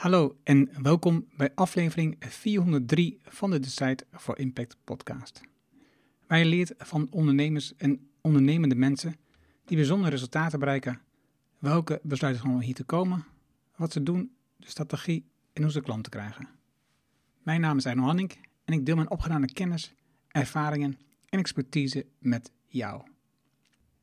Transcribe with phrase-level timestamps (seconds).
[0.00, 5.40] Hallo en welkom bij aflevering 403 van de Decide for Impact podcast.
[6.26, 9.16] Waar je leert van ondernemers en ondernemende mensen
[9.64, 11.00] die bijzondere resultaten bereiken,
[11.58, 13.24] welke besluiten om hier te komen,
[13.76, 16.48] wat ze doen, de strategie en hoe ze klanten krijgen.
[17.42, 18.32] Mijn naam is Arno Hanning
[18.64, 19.94] en ik deel mijn opgedane kennis,
[20.28, 20.98] ervaringen
[21.28, 23.02] en expertise met jou.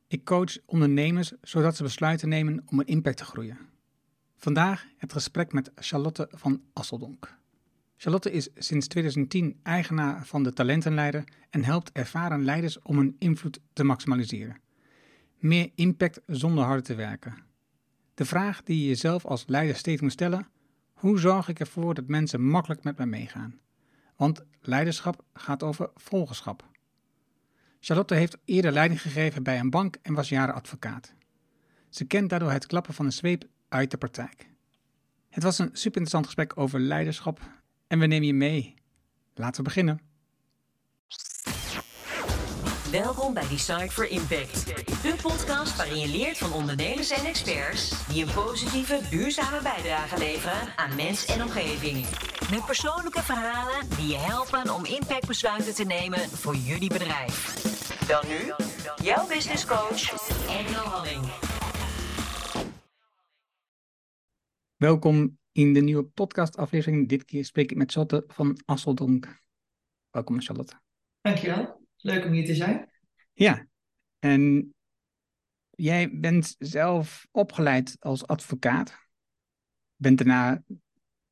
[0.08, 3.76] Ik coach ondernemers zodat ze besluiten nemen om een impact te groeien.
[4.40, 7.36] Vandaag het gesprek met Charlotte van Asseldonk.
[7.96, 13.60] Charlotte is sinds 2010 eigenaar van de Talentenleider en helpt ervaren leiders om hun invloed
[13.72, 14.60] te maximaliseren.
[15.38, 17.34] Meer impact zonder harder te werken.
[18.14, 20.48] De vraag die je jezelf als leider steeds moet stellen:
[20.92, 23.58] hoe zorg ik ervoor dat mensen makkelijk met mij meegaan?
[24.16, 26.68] Want leiderschap gaat over volgerschap.
[27.80, 31.14] Charlotte heeft eerder leiding gegeven bij een bank en was jaren advocaat.
[31.88, 34.48] Ze kent daardoor het klappen van een zweep uit de praktijk.
[35.28, 37.40] Het was een super interessant gesprek over leiderschap
[37.86, 38.74] en we nemen je mee.
[39.34, 40.00] Laten we beginnen.
[42.90, 44.66] Welkom bij Design for Impact,
[45.02, 50.76] de podcast waarin je leert van ondernemers en experts die een positieve, duurzame bijdrage leveren
[50.76, 52.06] aan mens en omgeving.
[52.50, 57.66] Met persoonlijke verhalen die je helpen om impactbesluiten te nemen voor jullie bedrijf.
[58.06, 58.52] Wel nu,
[59.02, 60.10] jouw business coach,
[60.48, 61.47] Engel Halling.
[64.78, 67.08] Welkom in de nieuwe podcastaflevering.
[67.08, 69.42] Dit keer spreek ik met Charlotte van Asseldonk.
[70.10, 70.80] Welkom Charlotte.
[71.20, 71.86] Dankjewel.
[71.96, 72.90] Leuk om hier te zijn.
[73.32, 73.66] Ja,
[74.18, 74.74] en
[75.70, 78.98] jij bent zelf opgeleid als advocaat.
[79.96, 80.62] Bent daarna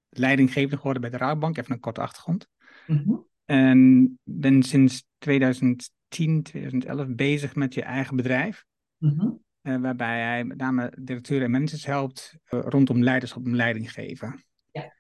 [0.09, 2.49] leidinggevende geworden bij de Raadbank, even een korte achtergrond.
[2.87, 3.17] Mhm.
[3.45, 8.65] En ben sinds 2010, 2011 bezig met je eigen bedrijf.
[8.97, 9.31] Mhm.
[9.67, 14.45] Eh, waarbij hij met name directeuren en managers helpt eh, rondom leiderschap en leiding geven.
[14.73, 14.97] Ja.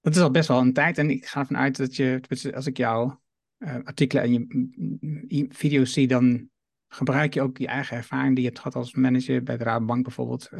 [0.00, 2.20] Dat is al best wel een tijd en ik ga ervan uit dat je,
[2.54, 3.22] als ik jouw
[3.58, 6.50] eh, artikelen en je mm, mm, video's zie, dan
[6.88, 10.04] gebruik je ook je eigen ervaring die je hebt gehad als manager bij de Raadbank
[10.04, 10.50] bijvoorbeeld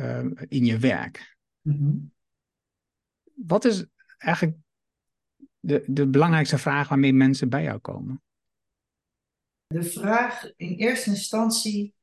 [0.48, 1.36] in je werk.
[1.60, 1.96] Mhm.
[3.34, 3.86] Wat is
[4.18, 4.56] eigenlijk
[5.60, 8.22] de, de belangrijkste vraag waarmee mensen bij jou komen?
[9.66, 11.94] De vraag in eerste instantie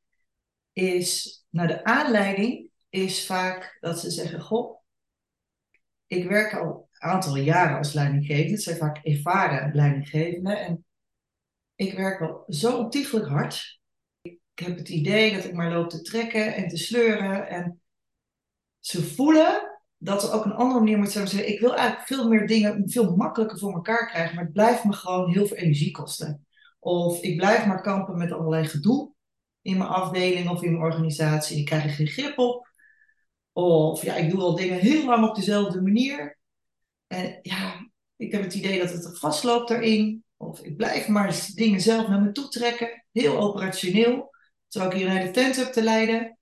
[0.78, 4.82] is, nou de aanleiding is vaak dat ze zeggen, goh,
[6.08, 8.52] ik werk al een aantal jaren als leidinggevende.
[8.52, 10.60] Het zijn vaak ervaren leidinggevenden.
[10.60, 10.86] En
[11.76, 13.80] ik werk wel zo ontiegelijk hard.
[14.22, 17.48] Ik heb het idee dat ik maar loop te trekken en te sleuren.
[17.48, 17.82] En
[18.80, 21.48] ze voelen dat er ook een andere manier moet zijn.
[21.48, 24.36] Ik wil eigenlijk veel meer dingen veel makkelijker voor elkaar krijgen.
[24.36, 26.46] Maar het blijft me gewoon heel veel energie kosten.
[26.80, 29.16] Of ik blijf maar kampen met allerlei gedoe
[29.68, 31.60] in mijn afdeling of in mijn organisatie.
[31.60, 32.72] Ik krijg er geen grip op.
[33.54, 36.38] Of ja, ik doe al dingen heel lang op dezelfde manier.
[37.08, 40.24] En ja, ik heb het idee dat het er vastloopt daarin.
[40.38, 43.06] Of ik blijf maar dingen zelf naar me toe trekken.
[43.12, 44.36] Heel operationeel.
[44.68, 46.38] Terwijl ik hier een hele tent heb te leiden.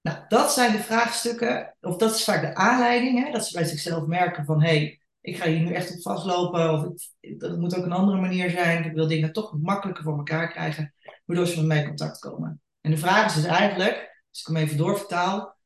[0.00, 1.76] Nou, dat zijn de vraagstukken.
[1.80, 3.24] Of dat is vaak de aanleiding.
[3.24, 4.62] Hè, dat ze bij zichzelf merken van...
[4.62, 6.72] hé, hey, ik ga hier nu echt op vastlopen.
[6.72, 6.86] Of
[7.20, 8.84] ik, dat moet ook een andere manier zijn.
[8.84, 10.94] Ik wil dingen toch makkelijker voor elkaar krijgen.
[11.26, 12.60] Waardoor ze met mij in contact komen.
[12.80, 15.56] En de vraag is dus eigenlijk, als ik hem even doorvertaal...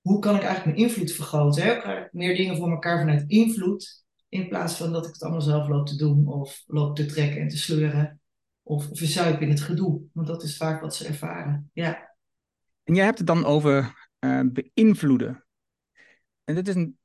[0.00, 1.62] hoe kan ik eigenlijk mijn invloed vergroten?
[1.62, 1.80] Hè?
[1.80, 4.02] Krijg ik meer dingen voor elkaar vanuit invloed...
[4.34, 7.40] In plaats van dat ik het allemaal zelf loop te doen of loop te trekken
[7.40, 8.20] en te sleuren.
[8.62, 10.02] Of verzuip in het gedoe.
[10.12, 11.70] Want dat is vaak wat ze ervaren.
[11.72, 12.16] Ja.
[12.82, 15.44] En jij hebt het dan over uh, beïnvloeden.
[16.44, 16.98] En dit is een,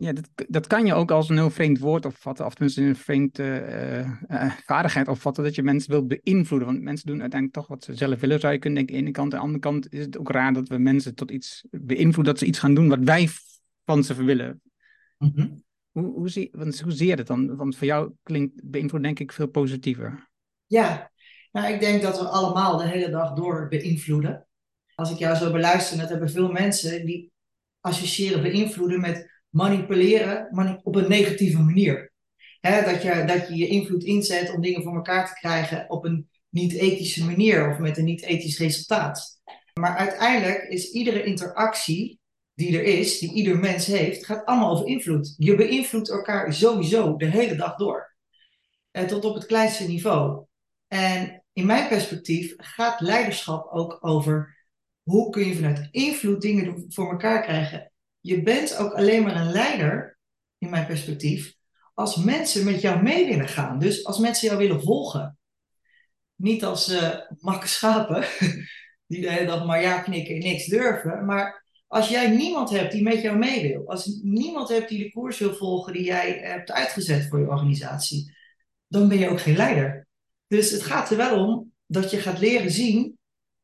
[0.00, 2.96] ja, dat, dat kan je ook als een heel vreemd woord opvatten, of tenminste een
[2.96, 3.98] vreemde uh,
[4.42, 6.68] uh, vaardigheid opvatten, dat je mensen wilt beïnvloeden.
[6.68, 8.96] Want mensen doen uiteindelijk toch wat ze zelf willen, zou je kunnen denken.
[8.96, 11.14] Aan de ene kant, aan de andere kant is het ook raar dat we mensen
[11.14, 13.28] tot iets beïnvloeden, dat ze iets gaan doen wat wij
[13.84, 14.60] van ze willen.
[15.18, 15.64] Mm -hmm.
[15.90, 17.56] Hoe, hoe, zie, want, hoe zie je dat dan?
[17.56, 20.30] Want voor jou klinkt beïnvloed denk ik veel positiever.
[20.66, 21.10] Ja,
[21.52, 24.46] nou, ik denk dat we allemaal de hele dag door beïnvloeden.
[24.94, 27.32] Als ik jou zo beluister, dat hebben veel mensen die
[27.80, 30.48] associëren beïnvloeden met manipuleren
[30.82, 32.12] op een negatieve manier.
[32.60, 36.28] Dat, je, dat je je invloed inzet om dingen voor elkaar te krijgen op een
[36.48, 39.40] niet-ethische manier of met een niet-ethisch resultaat.
[39.74, 42.20] Maar uiteindelijk is iedere interactie
[42.54, 45.34] die er is, die ieder mens heeft, gaat allemaal over invloed.
[45.36, 48.14] Je beïnvloedt elkaar sowieso de hele dag door.
[48.90, 50.44] En tot op het kleinste niveau.
[50.88, 54.58] En in mijn perspectief gaat leiderschap ook over
[55.02, 57.92] hoe kun je vanuit invloed dingen voor elkaar krijgen.
[58.20, 60.18] Je bent ook alleen maar een leider,
[60.58, 61.54] in mijn perspectief,
[61.94, 63.78] als mensen met jou mee willen gaan.
[63.78, 65.38] Dus als mensen jou willen volgen.
[66.34, 67.20] Niet als uh,
[67.62, 68.24] schapen,
[69.06, 73.22] die de maar ja knikken en niks durven, maar Als jij niemand hebt die met
[73.22, 77.26] jou mee wil, als niemand hebt die de koers wil volgen die jij hebt uitgezet
[77.28, 78.36] voor je organisatie,
[78.86, 80.06] dan ben je ook geen leider.
[80.46, 83.18] Dus het gaat er wel om dat je gaat leren zien,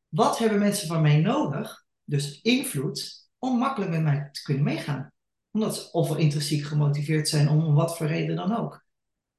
[0.07, 5.11] wat hebben mensen van mij nodig, dus invloed, om makkelijk met mij te kunnen meegaan.
[5.51, 8.85] Omdat ze of intrinsiek gemotiveerd zijn om, wat voor reden dan ook.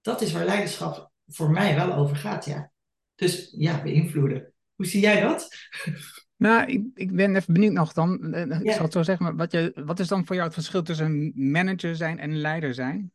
[0.00, 2.70] Dat is waar leiderschap voor mij wel over gaat, ja.
[3.14, 4.52] Dus ja, beïnvloeden.
[4.74, 5.48] Hoe zie jij dat?
[6.36, 8.34] Nou, ik, ik ben even benieuwd nog dan.
[8.34, 10.46] Eh, eh, ik zal het zo zeggen, maar wat, je, wat is dan voor jou
[10.46, 13.12] het verschil tussen manager zijn en leider zijn?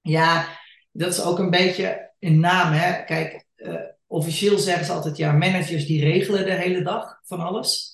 [0.00, 0.58] Ja,
[0.90, 2.72] dat is ook een beetje een naam.
[2.72, 3.04] Hè?
[3.04, 3.74] Kijk, uh,
[4.06, 7.91] officieel zeggen ze altijd, ja, managers die regelen de hele dag van alles.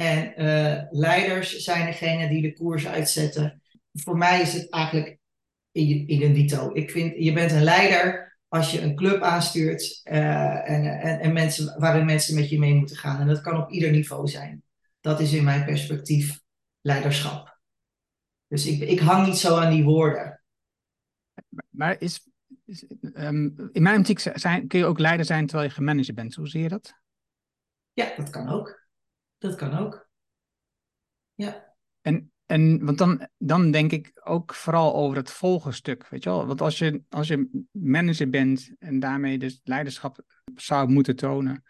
[0.00, 3.62] En uh, leiders zijn degene die de koers uitzetten.
[3.92, 5.18] Voor mij is het eigenlijk
[5.72, 6.70] identito.
[6.74, 11.32] Ik vind, je bent een leider als je een club aanstuurt uh, en, en, en
[11.32, 13.20] mensen, waarin mensen met je mee moeten gaan.
[13.20, 14.62] En dat kan op ieder niveau zijn.
[15.00, 16.40] Dat is in mijn perspectief
[16.80, 17.58] leiderschap.
[18.46, 20.42] Dus ik, ik hang niet zo aan die woorden.
[21.68, 22.28] Maar is,
[22.64, 26.34] is um, in mijn optiek zijn, kun je ook leider zijn terwijl je gemanaged bent.
[26.34, 26.94] Hoe zie je dat?
[27.92, 28.79] Ja, dat kan ook.
[29.40, 30.08] Dat kan ook.
[31.34, 31.74] Ja.
[32.00, 36.46] En en want dan, dan denk ik ook vooral over het volgenstuk, weet je wel.
[36.46, 40.22] Want als je, als je manager bent en daarmee dus leiderschap
[40.54, 41.62] zou moeten tonen,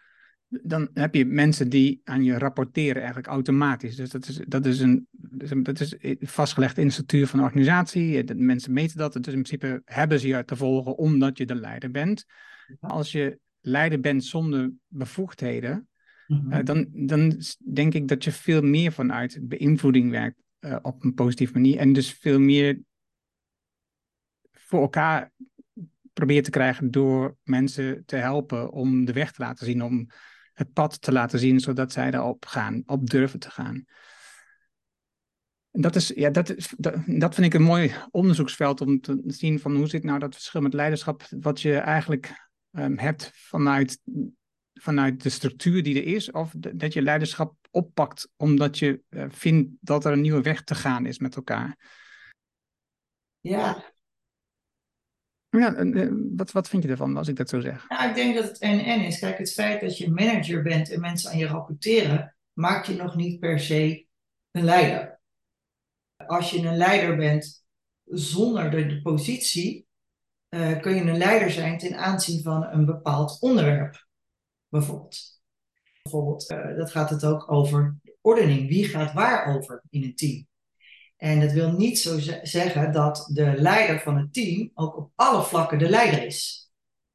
[0.47, 3.95] dan heb je mensen die aan je rapporteren eigenlijk automatisch.
[3.95, 5.07] Dus dat is, dat is, een,
[5.63, 8.23] dat is vastgelegd in de structuur van de organisatie.
[8.23, 9.13] De mensen meten dat.
[9.13, 12.25] Dus in principe hebben ze je te volgen omdat je de leider bent.
[12.79, 15.89] Als je leider bent zonder bevoegdheden,
[16.31, 17.41] uh, dan, dan
[17.73, 21.77] denk ik dat je veel meer vanuit beïnvloeding werkt uh, op een positieve manier.
[21.77, 22.79] En dus veel meer
[24.51, 25.31] voor elkaar
[26.13, 30.07] probeert te krijgen door mensen te helpen om de weg te laten zien, om
[30.53, 33.85] het pad te laten zien, zodat zij daarop gaan, op durven te gaan.
[35.71, 39.21] En dat, is, ja, dat, is, dat, dat vind ik een mooi onderzoeksveld om te
[39.25, 43.99] zien van hoe zit nou dat verschil met leiderschap, wat je eigenlijk um, hebt vanuit,
[44.73, 49.71] vanuit de structuur die er is, of dat je leiderschap oppakt omdat je uh, vindt
[49.79, 51.77] dat er een nieuwe weg te gaan is met elkaar.
[53.39, 53.93] Ja.
[55.49, 57.89] Ja, uh, wat, wat vind je ervan als ik dat zo zeg?
[57.89, 59.19] Nou, ik denk dat het en-en is.
[59.19, 63.15] Kijk, het feit dat je manager bent en mensen aan je rapporteren, maakt je nog
[63.15, 64.05] niet per se
[64.51, 65.19] een leider.
[66.15, 67.65] Als je een leider bent
[68.05, 69.87] zonder de, de positie,
[70.49, 74.07] uh, kun je een leider zijn ten aanzien van een bepaald onderwerp,
[74.71, 75.39] bijvoorbeeld.
[76.01, 78.67] Bijvoorbeeld, uh, dat gaat het ook over ordening.
[78.67, 80.47] Wie gaat waar over in een team?
[81.17, 85.43] En dat wil niet zo zeggen dat de leider van het team ook op alle
[85.43, 86.69] vlakken de leider is.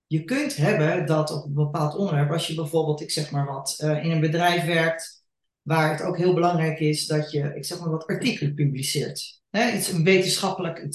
[0.06, 3.78] Je kunt hebben dat op een bepaald onderwerp, als je bijvoorbeeld, ik zeg maar wat,
[3.84, 5.24] uh, in een bedrijf werkt,
[5.62, 9.42] waar het ook heel belangrijk is dat je, ik zeg maar wat, artikelen publiceert.
[9.74, 10.88] Iets een wetenschappelijk.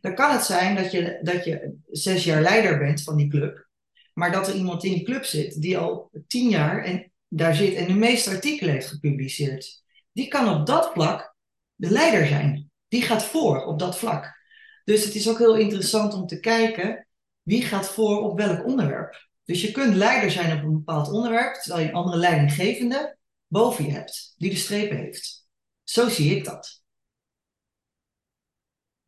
[0.00, 3.68] Dan kan het zijn dat je, dat je zes jaar leider bent van die club.
[4.14, 7.74] Maar dat er iemand in die club zit die al tien jaar en daar zit
[7.74, 9.82] en de meeste artikelen heeft gepubliceerd.
[10.12, 11.36] Die kan op dat vlak
[11.74, 12.70] de leider zijn.
[12.88, 14.42] Die gaat voor op dat vlak.
[14.84, 17.08] Dus het is ook heel interessant om te kijken
[17.42, 19.28] wie gaat voor op welk onderwerp.
[19.44, 23.84] Dus je kunt leider zijn op een bepaald onderwerp, terwijl je een andere leidinggevende boven
[23.84, 25.48] je hebt, die de strepen heeft.
[25.82, 26.83] Zo zie ik dat.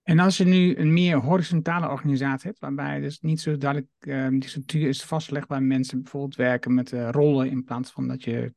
[0.06, 4.28] En als je nu een meer horizontale organisatie hebt, waarbij dus niet zo duidelijk uh,
[4.28, 8.22] die structuur is vastgelegd, waar mensen bijvoorbeeld werken met uh, rollen in plaats van dat
[8.22, 8.54] je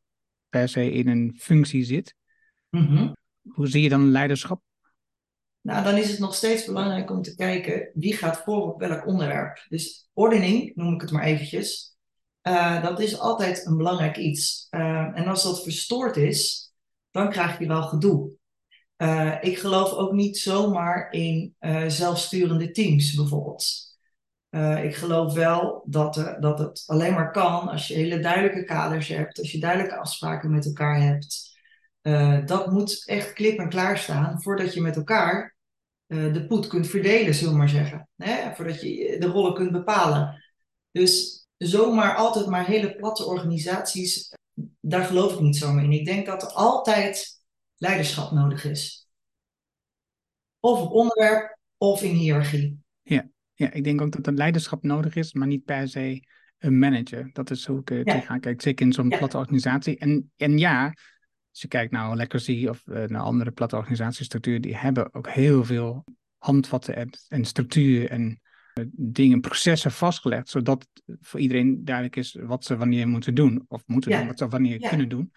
[0.50, 2.15] per se in een functie zit.
[2.69, 3.15] Mm -hmm.
[3.41, 4.62] Hoe zie je dan leiderschap?
[5.62, 9.05] Nou, dan is het nog steeds belangrijk om te kijken wie gaat voor op welk
[9.05, 9.65] onderwerp.
[9.69, 11.97] Dus ordening, noem ik het maar eventjes,
[12.43, 14.67] uh, dat is altijd een belangrijk iets.
[14.69, 16.73] en als dat verstoord is,
[17.12, 18.31] dan krijg je wel gedoe.
[19.01, 23.65] Uh, ik geloof ook niet zomaar in uh, zelfsturende teams bijvoorbeeld.
[24.49, 29.07] Uh, ik geloof wel dat, dat het alleen maar kan als je hele duidelijke kaders
[29.07, 31.57] hebt, als je duidelijke afspraken met elkaar hebt.
[32.45, 35.55] dat moet echt klip en klaar staan voordat je met elkaar
[36.07, 38.09] de poet kunt verdelen, zullen we maar zeggen.
[38.15, 38.55] Hè?
[38.55, 40.43] Voordat je de rollen kunt bepalen.
[40.91, 44.33] Dus zomaar altijd maar hele platte organisaties,
[44.81, 45.91] daar geloof ik niet zomaar in.
[45.91, 47.38] Ik denk dat er altijd
[47.79, 49.09] leiderschap nodig is.
[50.59, 52.77] Of op onderwerp of in hiërarchie.
[53.01, 56.24] Ja, ja ik denk ook dat er leiderschap nodig is, maar niet per se
[56.57, 57.29] een manager.
[57.33, 58.13] Dat is hoe ik uh, ja.
[58.13, 58.62] tegenaan kijk.
[58.62, 59.17] Zeker in zo'n ja.
[59.17, 59.98] platte organisatie.
[59.98, 60.86] En, en ja,
[61.50, 65.63] als je kijkt naar Legacy of uh, naar andere platte organisatiestructuren, die hebben ook heel
[65.63, 66.05] veel
[66.38, 68.41] handvatten en, en structuren en
[68.74, 73.65] uh, dingen, processen vastgelegd, zodat voor iedereen duidelijk is wat ze wanneer moeten doen.
[73.67, 75.31] Of moeten doen, wat ze wanneer kunnen doen.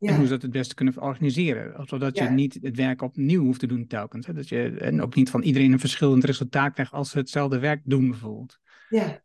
[0.00, 1.86] En hoe ze dat het beste kunnen organiseren.
[1.86, 4.26] Zodat je niet het werk opnieuw hoeft te doen telkens.
[4.26, 4.32] Hè?
[4.32, 7.80] Dat je, en ook niet van iedereen een verschillend resultaat krijgt als ze hetzelfde werk
[7.84, 8.58] doen bijvoorbeeld.
[8.88, 9.22] Ja.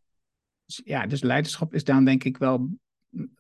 [0.66, 2.70] Dus, ja, dus leiderschap is daar denk ik wel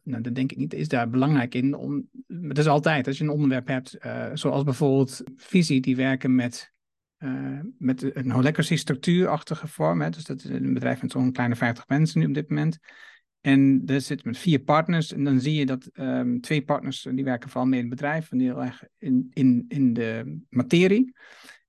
[0.04, 1.76] nou, dat denk ik niet, is daar belangrijk in.
[1.76, 6.36] Om, het is altijd, als je een onderwerp hebt, uh, zoals bijvoorbeeld visie, die werken
[6.36, 6.74] met,
[7.20, 10.02] uh, met een holacracy structuurachtige vorm.
[10.02, 10.10] Hè.
[10.10, 12.80] Dus dat is een bedrijf met zo'n kleine 50 mensen nu op dit moment.
[13.41, 15.13] En er zit met vier partners.
[15.13, 18.31] En dan zie je dat um, twee partners, die werken vooral mee in het bedrijf,
[18.31, 21.13] en heel erg in, in, in de materie.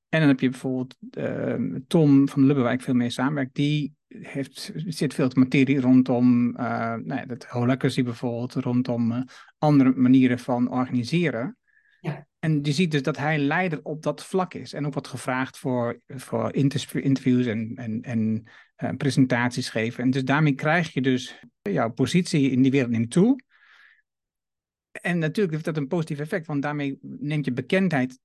[0.08, 3.94] En dan heb je bijvoorbeeld uh, Tom van Lubbe, waar ik veel mee samenwerk, die
[4.08, 6.56] heeft, zit veel materie rondom uh,
[6.94, 9.22] nou ja, dat holacracy bijvoorbeeld, rondom uh,
[9.58, 11.56] andere manieren van organiseren.
[12.00, 12.26] Ja.
[12.38, 14.72] En je ziet dus dat hij leider op dat vlak is.
[14.72, 18.44] En ook wordt gevraagd voor, voor interviews en, en, en
[18.96, 20.04] presentaties geven.
[20.04, 23.40] En dus daarmee krijg je dus jouw positie in die wereld neemt toe.
[24.90, 28.18] En natuurlijk heeft dat een positief effect, want daarmee neemt je bekendheid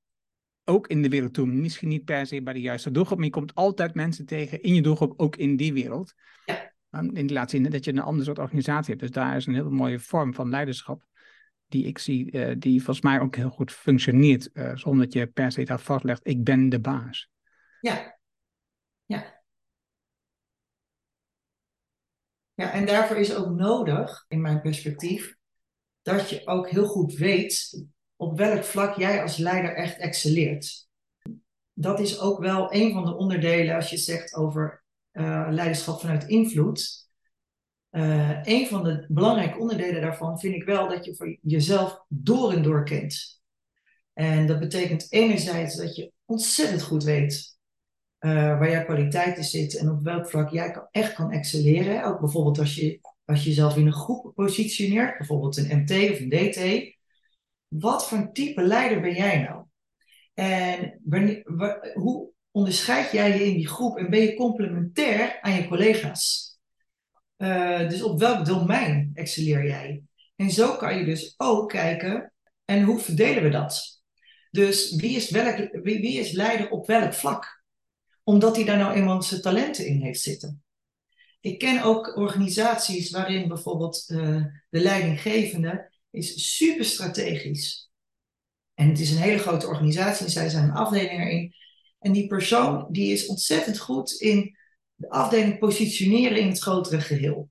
[0.64, 1.48] ook in de wereld toe.
[1.48, 4.74] Misschien niet per se bij de juiste doelgroep, maar je komt altijd mensen tegen in
[4.74, 6.14] je doelgroep, ook in die wereld.
[6.46, 6.74] Ja.
[6.90, 9.00] En die laat zien dat je een ander soort organisatie hebt.
[9.00, 11.06] Dus daar is een hele mooie vorm van leiderschap
[11.68, 15.28] die ik zie, uh, die volgens mij ook heel goed functioneert, uh, zonder dat je
[15.28, 17.30] per se daar vastlegt, ik ben de baas.
[17.82, 18.20] Ja,
[19.06, 19.37] ja.
[22.58, 25.36] Ja, en daarvoor is ook nodig, in mijn perspectief,
[26.02, 27.86] dat je ook heel goed weet
[28.16, 30.88] op welk vlak jij als leider echt excelleert.
[31.74, 36.28] Dat is ook wel een van de onderdelen als je zegt over uh, leiderschap vanuit
[36.28, 37.10] invloed.
[37.92, 42.52] Uh, een van de belangrijke onderdelen daarvan vind ik wel dat je voor jezelf door
[42.52, 43.42] en door kent.
[44.14, 47.57] En dat betekent enerzijds dat je ontzettend goed weet
[48.20, 52.04] uh, waar jouw kwaliteiten zitten en op welk vlak jij echt kan excelleren.
[52.04, 56.20] Ook bijvoorbeeld als je, als je jezelf in een groep positioneert, bijvoorbeeld een MT of
[56.20, 56.96] een DT.
[57.68, 59.66] Wat voor type leider ben jij nou?
[60.34, 61.00] En
[61.94, 66.46] hoe onderscheid jij je in die groep en ben je complementair aan je collega's?
[67.38, 70.04] Uh, dus op welk domein excelleer jij?
[70.36, 72.34] En zo kan je dus ook kijken,
[72.66, 74.02] en hoe verdelen we dat?
[74.52, 77.57] Dus wie is, welk, wie is leider op welk vlak?
[78.28, 80.64] Omdat hij daar nou eenmaal zijn talenten in heeft zitten.
[81.40, 87.92] Ik ken ook organisaties waarin bijvoorbeeld uh, de leidinggevende is super strategisch.
[88.74, 91.54] En het is een hele grote organisatie en zij zijn een afdeling erin.
[92.00, 94.58] En die persoon die is ontzettend goed in
[94.96, 97.50] de afdeling positioneren in het grotere geheel.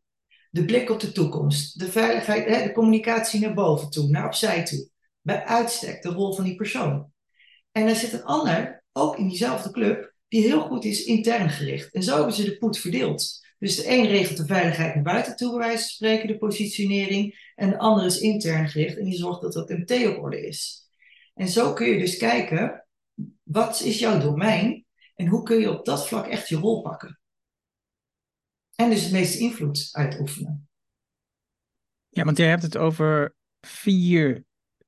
[0.51, 4.89] De blik op de toekomst, de veiligheid, de communicatie naar boven toe, naar opzij toe.
[5.21, 7.13] Bij uitstek de rol van die persoon.
[7.73, 11.95] En er zit een ander, ook in diezelfde club, die heel goed is intern gericht.
[11.95, 13.45] En zo hebben ze de poet verdeeld.
[13.59, 17.51] Dus de een regelt de veiligheid naar buiten toe, bij wijze van spreken, de positionering.
[17.55, 20.91] En de ander is intern gericht en die zorgt dat dat MT op orde is.
[21.35, 22.87] En zo kun je dus kijken,
[23.43, 27.21] wat is jouw domein en hoe kun je op dat vlak echt je rol pakken?
[28.75, 30.69] En dus het meeste invloed uitoefenen.
[32.09, 34.45] Ja, want jij hebt het over vier,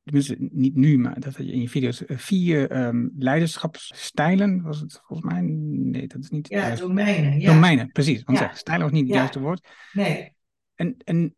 [0.08, 4.80] tenminste niet nu, maar dat had je in je video's, eh, vier um, leiderschapsstijlen, was
[4.80, 5.40] het volgens mij?
[5.40, 6.48] Nee, dat is niet.
[6.48, 6.80] Ja, juist.
[6.80, 7.40] domeinen.
[7.40, 7.52] Ja.
[7.52, 8.22] Domeinen, precies.
[8.24, 8.54] Want ja.
[8.54, 9.18] stijlen was niet het ja.
[9.18, 9.68] juiste woord.
[9.92, 10.32] Nee.
[10.74, 11.36] En, en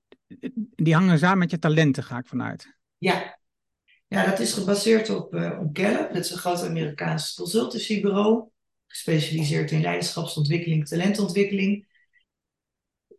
[0.74, 2.76] die hangen samen met je talenten, ga ik vanuit.
[2.98, 3.38] Ja.
[4.06, 6.12] Ja, dat is gebaseerd op, uh, op Gallup.
[6.12, 8.48] Dat is een groot Amerikaans consultancybureau.
[8.86, 11.88] Gespecialiseerd in leiderschapsontwikkeling, talentontwikkeling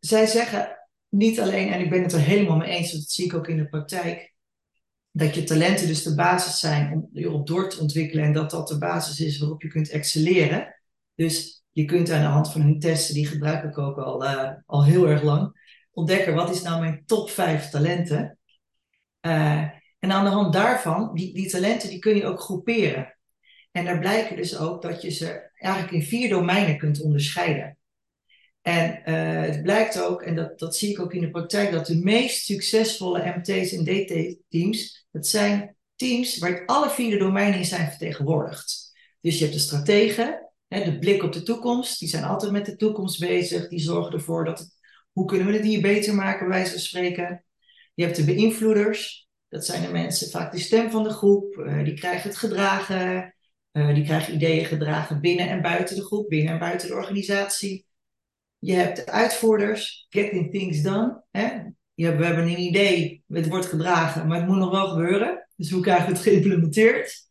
[0.01, 0.77] zij zeggen
[1.09, 3.57] niet alleen, en ik ben het er helemaal mee eens, dat zie ik ook in
[3.57, 4.30] de praktijk,
[5.11, 8.67] dat je talenten dus de basis zijn om erop door te ontwikkelen en dat dat
[8.67, 10.75] de basis is waarop je kunt excelleren.
[11.15, 14.49] Dus je kunt aan de hand van hun testen, die gebruik ik ook al, uh,
[14.65, 15.59] al heel erg lang,
[15.91, 18.37] ontdekken wat is nou mijn top 5 talenten.
[19.21, 23.17] Uh, en aan de hand daarvan, die, die talenten die kun je ook groeperen.
[23.71, 27.77] En daar blijken dus ook dat je ze eigenlijk in vier domeinen kunt onderscheiden.
[28.61, 31.85] En uh, het blijkt ook, en dat, dat zie ik ook in de praktijk, dat
[31.85, 37.89] de meest succesvolle MT's en DT-teams, dat zijn teams waar alle vier domeinen in zijn
[37.89, 38.91] vertegenwoordigd.
[39.21, 42.65] Dus je hebt de strategen, hè, de blik op de toekomst, die zijn altijd met
[42.65, 44.67] de toekomst bezig, die zorgen ervoor dat,
[45.11, 47.45] hoe kunnen we het hier beter maken, bij wijze van spreken.
[47.93, 51.83] Je hebt de beïnvloeders, dat zijn de mensen, vaak de stem van de groep, uh,
[51.83, 53.35] die krijgen het gedragen,
[53.71, 57.85] uh, die krijgen ideeën gedragen binnen en buiten de groep, binnen en buiten de organisatie.
[58.61, 61.23] Je hebt de uitvoerders, getting things done.
[61.31, 61.49] Hè?
[61.95, 65.47] We hebben een idee, het wordt gedragen, maar het moet nog wel gebeuren.
[65.55, 67.29] Dus hoe krijgen we het geïmplementeerd?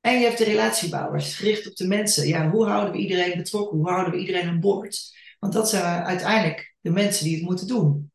[0.00, 2.26] En je hebt de relatiebouwers, gericht op de mensen.
[2.28, 3.78] Ja, hoe houden we iedereen betrokken?
[3.78, 5.16] Hoe houden we iedereen aan boord?
[5.38, 8.12] Want dat zijn uiteindelijk de mensen die het moeten doen.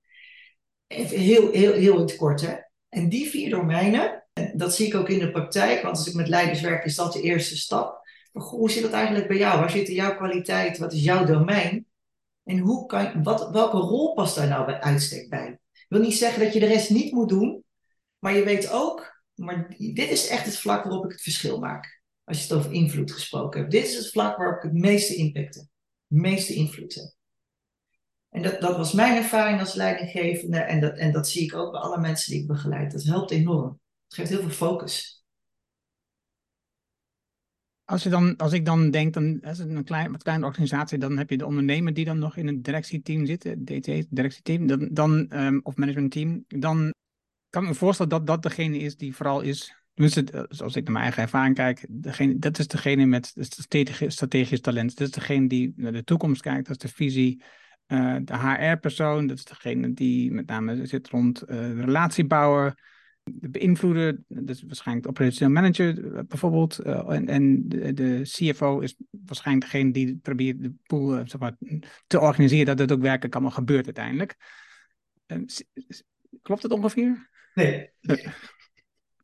[0.87, 2.41] Even heel, heel, heel in het kort.
[2.41, 2.53] Hè?
[2.89, 6.13] En die vier domeinen, En dat zie ik ook in de praktijk, want als ik
[6.13, 8.01] met leiders werk, is dat de eerste stap.
[8.31, 9.59] Maar hoe zit dat eigenlijk bij jou?
[9.59, 10.77] Waar zitten jouw kwaliteit?
[10.77, 11.85] Wat is jouw domein?
[12.43, 15.59] En hoe kan, wat, welke rol past daar nou bij uitstek bij?
[15.73, 17.63] Ik wil niet zeggen dat je de rest niet moet doen,
[18.19, 22.01] maar je weet ook, maar dit is echt het vlak waarop ik het verschil maak.
[22.23, 23.71] Als je het over invloed gesproken hebt.
[23.71, 25.65] Dit is het vlak waarop ik het meeste impact heb.
[26.07, 27.13] Meeste invloed heb.
[28.29, 30.57] En dat, dat was mijn ervaring als leidinggevende.
[30.57, 32.91] En dat, en dat zie ik ook bij alle mensen die ik begeleid.
[32.91, 33.79] Dat helpt enorm.
[34.07, 35.22] Het geeft heel veel focus.
[37.93, 41.17] Als, je dan, als ik dan denk, dan is het een klein, kleine organisatie, dan
[41.17, 45.27] heb je de ondernemer die dan nog in het directieteam zit, DT, directieteam, dan, dan,
[45.29, 46.43] um, of managementteam.
[46.47, 46.93] Dan
[47.49, 50.83] kan ik me voorstellen dat dat degene is die vooral is Tenminste, eh, als ik
[50.83, 54.97] naar mijn eigen ervaring kijk, degene, dat is degene met strategisch, strategisch talent.
[54.97, 57.43] Dat is degene die naar de toekomst kijkt, dat is de visie.
[57.87, 61.91] Uh, de HR-persoon, dat is degene die met name zit rond uh, de
[63.23, 66.79] dat is waarschijnlijk de operationeel manager bijvoorbeeld.
[66.79, 71.55] en en de, de, CFO is waarschijnlijk degene die probeert de pool zeg maar,
[72.07, 74.35] te organiseren dat het ook werkelijk allemaal gebeurt uiteindelijk.
[76.41, 77.29] klopt het ongeveer?
[77.53, 77.89] Nee.
[78.01, 78.27] nee.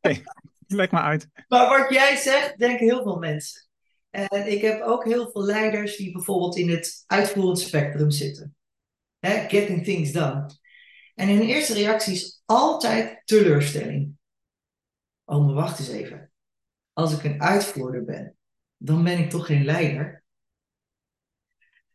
[0.68, 1.28] Leg maar uit.
[1.48, 3.68] Maar wat jij zegt, denken heel veel mensen.
[4.10, 8.56] En ik heb ook heel veel leiders die bijvoorbeeld in het uitvoerend spectrum zitten.
[9.20, 10.58] Hè, getting things done.
[11.16, 14.18] En hun eerste reactie is altijd teleurstelling.
[15.26, 16.32] Oh, maar wacht eens even.
[16.94, 18.38] Als ik een uitvoerder ben,
[18.78, 20.24] dan ben ik toch geen leider?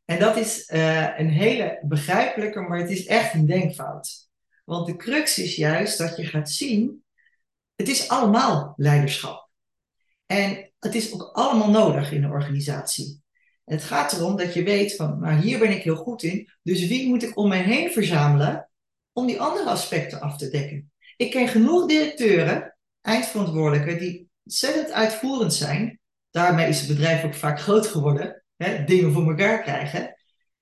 [0.05, 4.29] En dat is uh, een hele begrijpelijke, maar het is echt een denkfout.
[4.65, 7.05] Want de crux is juist dat je gaat zien
[7.77, 9.51] het is allemaal leiderschap.
[10.27, 13.23] En het is ook allemaal nodig in een organisatie.
[13.65, 16.87] Het gaat erom dat je weet van, nou hier ben ik heel goed in, dus
[16.87, 18.71] wie moet ik om mij heen verzamelen
[19.15, 20.93] om die andere aspecten af te dekken?
[21.17, 26.01] Ik ken genoeg directeuren, eindverantwoordelijken, die ontzettend uitvoerend zijn.
[26.31, 30.15] Daarmee is het bedrijf ook vaak groot geworden, hè, dingen voor elkaar krijgen.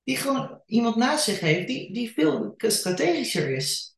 [0.04, 3.92] Die gewoon iemand naast zich heeft die, die veel strategischer is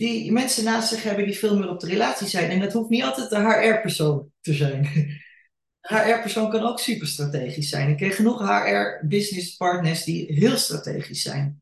[0.00, 2.50] die mensen naast zich hebben die veel meer op de relatie zijn.
[2.50, 4.88] En dat hoeft niet altijd de HR-persoon te zijn.
[5.80, 7.90] HR-persoon kan ook super strategisch zijn.
[7.90, 11.59] Ik ken genoeg HR-business partners die heel strategisch zijn.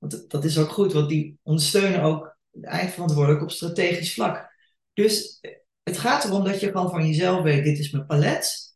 [0.00, 4.50] Want dat is ook goed, want die ondersteunen ook de eindverantwoordelijk op strategisch vlak.
[4.92, 5.40] Dus
[5.82, 8.74] het gaat erom dat je gewoon van jezelf weet, dit is mijn palet.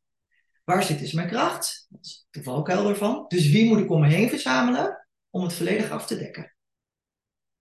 [0.64, 1.86] Waar zit is mijn kracht?
[1.88, 3.24] Dat is de valkuil ervan.
[3.28, 6.54] Dus wie moet ik om me heen verzamelen om het volledig af te dekken?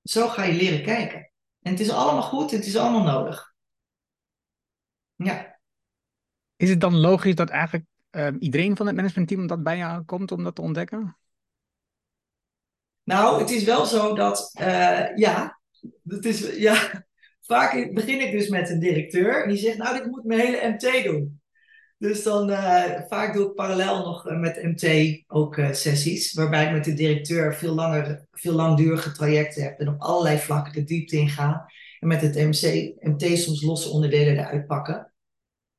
[0.04, 1.32] Zo ga je leren kijken.
[1.62, 3.54] En het is allemaal goed, het is allemaal nodig.
[5.16, 5.60] Ja.
[6.56, 10.32] Is het dan logisch dat eigenlijk uh, iedereen van het managementteam dat bij jou komt
[10.32, 11.18] om dat te ontdekken?
[13.04, 15.60] Nou, het is wel zo dat, uh, ja,
[16.08, 17.06] het is, ja,
[17.42, 21.04] vaak begin ik dus met een directeur die zegt, nou, ik moet mijn hele MT
[21.04, 21.42] doen.
[21.98, 26.72] Dus dan uh, vaak doe ik parallel nog eh, met MT ook sessies, waarbij ik
[26.72, 31.18] met de directeur veel, langer, veel langdurige trajecten heb en op allerlei vlakken de diepte
[31.18, 31.72] inga.
[32.00, 35.14] En met het MC, MT soms losse onderdelen eruit pakken.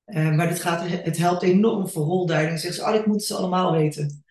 [0.04, 2.60] Maar dit gaat, het helpt enorm voor rolduiding.
[2.60, 4.23] Zeggen ze, oh, ik moet ze allemaal weten.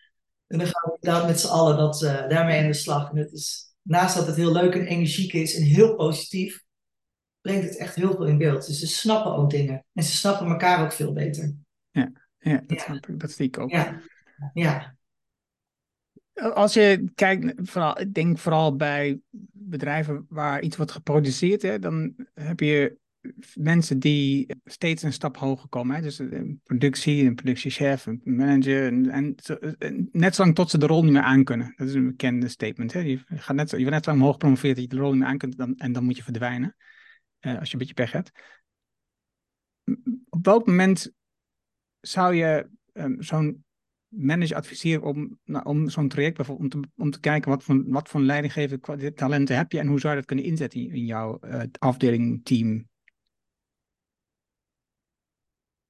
[0.48, 3.10] En dan gaan we inderdaad met z'n allen dat, daarmee aan de slag.
[3.12, 6.64] En het is, naast dat het heel leuk en energiek is en heel positief,
[7.42, 8.68] brengt het echt heel veel in beeld.
[8.68, 9.86] Dus ze snappen ook dingen.
[9.94, 11.56] En ze snappen elkaar ook veel beter.
[11.92, 12.94] Ja, ja, dat, ja.
[12.94, 13.72] Ik, dat zie ik ook.
[13.72, 14.02] Ja.
[14.54, 14.96] ja.
[16.34, 19.20] Als je kijkt, vooral, ik denk vooral bij
[19.52, 22.98] bedrijven waar iets wordt geproduceerd, hè, dan heb je
[23.54, 25.96] mensen die steeds een stap hoger komen.
[25.96, 26.02] Hè?
[26.02, 28.86] Dus een productie, een productiechef, een manager.
[28.86, 31.74] En, en, net zolang tot ze de rol niet meer aankunnen.
[31.76, 32.94] Dat is een bekende statement.
[32.94, 33.00] Hè?
[33.00, 35.20] Je, gaat net, je wordt net zo lang omhoog gepromoveerd dat je de rol niet
[35.20, 36.76] meer aankunt dan, en dan moet je verdwijnen.
[37.42, 38.32] Uh, als je een beetje pech hebt.
[40.30, 41.12] Op welk moment
[42.00, 43.64] zou je um, zo'n
[44.08, 47.84] manager adviseren om, nou, om zo'n traject bijvoorbeeld, om te, om te kijken wat voor,
[47.88, 51.40] wat voor leidinggevende talenten heb je en hoe zou je dat kunnen inzetten in jouw
[51.46, 52.92] uh, afdeling, team?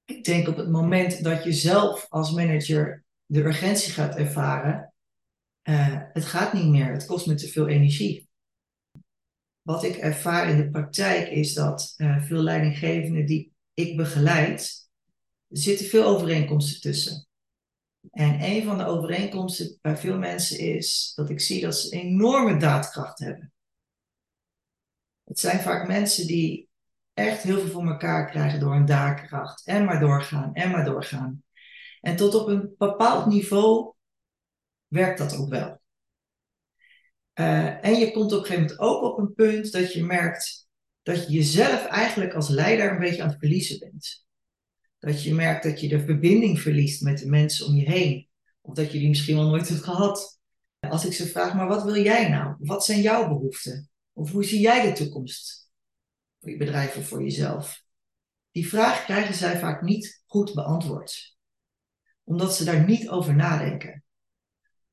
[0.04, 4.94] Ik denk op het moment dat je zelf als manager de urgentie gaat ervaren,
[5.68, 8.28] uh, het gaat niet meer, het kost me te veel energie.
[9.62, 14.88] Wat ik ervaar in de praktijk is dat uh, veel leidinggevenden die ik begeleid,
[15.48, 17.26] er zitten veel overeenkomsten tussen.
[18.10, 22.56] En een van de overeenkomsten bij veel mensen is dat ik zie dat ze enorme
[22.56, 23.52] daadkracht hebben.
[25.24, 26.68] Het zijn vaak mensen die
[27.14, 29.66] echt heel veel voor elkaar krijgen door een daadkracht.
[29.66, 31.42] En maar doorgaan, en maar doorgaan.
[32.00, 33.94] En tot op een bepaald niveau
[34.86, 35.80] werkt dat ook wel.
[37.34, 40.68] Uh, en je komt op een gegeven moment ook op een punt dat je merkt,
[41.02, 44.26] dat je jezelf eigenlijk als leider een beetje aan het verliezen bent.
[44.98, 48.28] Dat je merkt dat je de verbinding verliest met de mensen om je heen.
[48.60, 50.40] Of dat je die misschien wel nooit hebt gehad.
[50.80, 52.54] Als ik ze vraag, maar wat wil jij nou?
[52.58, 53.90] Wat zijn jouw behoeften?
[54.12, 55.63] Of hoe zie jij de toekomst
[56.44, 57.82] voor je bedrijf of voor jezelf?
[58.50, 61.36] Die vraag krijgen zij vaak niet goed beantwoord.
[62.24, 64.04] Omdat ze daar niet over nadenken.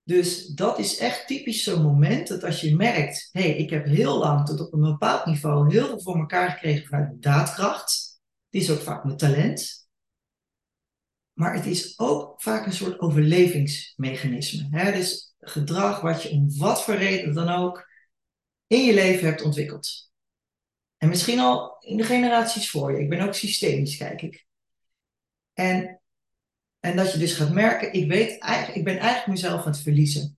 [0.03, 3.85] Dus dat is echt typisch zo'n moment dat als je merkt, hé, hey, ik heb
[3.85, 8.19] heel lang tot op een bepaald niveau heel veel voor elkaar gekregen vanuit daadkracht.
[8.49, 9.89] Het is ook vaak mijn talent.
[11.33, 14.67] Maar het is ook vaak een soort overlevingsmechanisme.
[14.69, 14.91] Hè?
[14.91, 17.89] Dus gedrag wat je om wat voor reden dan ook
[18.67, 20.10] in je leven hebt ontwikkeld.
[21.01, 22.99] En misschien al in de generaties voor je.
[22.99, 24.45] Ik ben ook systemisch, kijk ik.
[25.53, 26.01] En,
[26.79, 29.81] en dat je dus gaat merken, ik, weet eigenlijk, ik ben eigenlijk mezelf aan het
[29.81, 30.37] verliezen.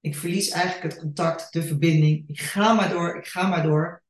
[0.00, 2.28] Ik verlies eigenlijk het contact, de verbinding.
[2.28, 4.02] Ik ga maar door, ik ga maar door.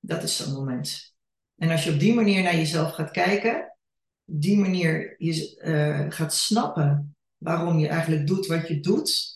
[0.00, 1.14] Dat is zo'n moment.
[1.56, 3.76] En als je op die manier naar jezelf gaat kijken,
[4.24, 9.35] op die manier je, uh, gaat snappen waarom je eigenlijk doet wat je doet,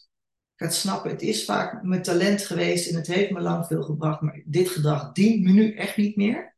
[0.61, 4.21] gaat snappen, het is vaak mijn talent geweest en het heeft me lang veel gebracht,
[4.21, 6.57] maar dit gedrag dient me nu echt niet meer.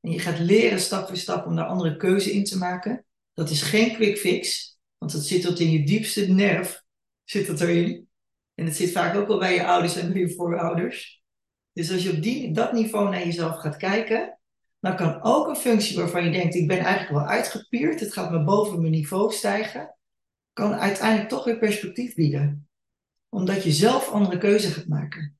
[0.00, 3.04] En je gaat leren stap voor stap om daar andere keuze in te maken.
[3.34, 6.82] Dat is geen quick fix, want dat zit tot in je diepste nerf,
[7.24, 8.08] zit dat erin.
[8.54, 11.22] En het zit vaak ook wel bij je ouders en bij je voorouders.
[11.72, 14.38] Dus als je op die, dat niveau naar jezelf gaat kijken,
[14.80, 18.30] dan kan ook een functie waarvan je denkt, ik ben eigenlijk wel uitgepierd, het gaat
[18.30, 19.96] me boven mijn niveau stijgen,
[20.52, 22.69] kan uiteindelijk toch weer perspectief bieden
[23.30, 25.38] omdat je zelf andere keuze gaat maken.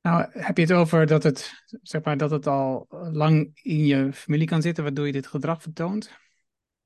[0.00, 4.12] Nou, heb je het over dat het, zeg maar, dat het al lang in je
[4.12, 6.10] familie kan zitten, waardoor je dit gedrag vertoont?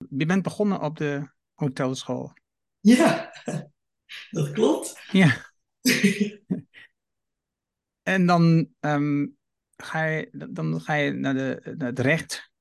[0.08, 2.32] Je bent begonnen op de hotelschool.
[2.80, 3.32] Ja,
[4.30, 5.00] dat klopt.
[5.10, 5.52] Ja.
[8.02, 9.36] en dan, um,
[9.76, 12.52] ga je, dan ga je naar, de, naar het recht.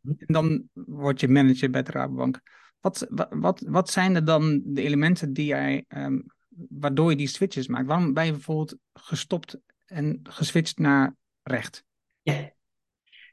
[0.00, 0.14] Mhm.
[0.18, 2.40] En dan word je manager bij de Rabobank.
[2.82, 6.24] Wat, wat, wat zijn er dan de elementen die jij, um,
[6.68, 7.86] waardoor je die switches maakt?
[7.86, 11.84] Waarom ben je bijvoorbeeld gestopt en geswitcht naar recht?
[12.22, 12.52] Ja,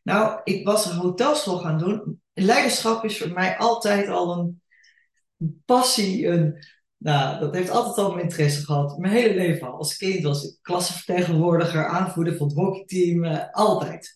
[0.04, 2.22] nou, ik was een hotelschool gaan doen.
[2.34, 4.62] Leiderschap is voor mij altijd al een
[5.66, 6.66] passie, een,
[6.98, 8.98] nou, dat heeft altijd al mijn interesse gehad.
[8.98, 9.78] Mijn hele leven al.
[9.78, 14.14] Als kind was ik klassenvertegenwoordiger, aanvoerder van het hockeyteam, uh, altijd.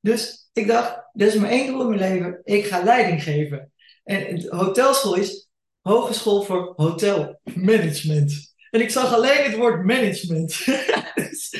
[0.00, 2.40] Dus ik dacht, er is maar één doel in mijn leven.
[2.44, 3.72] Ik ga leiding geven.
[4.10, 5.48] En hotelschool is
[5.80, 8.54] hogeschool voor hotelmanagement.
[8.70, 10.64] En ik zag alleen het woord management.
[11.14, 11.54] dus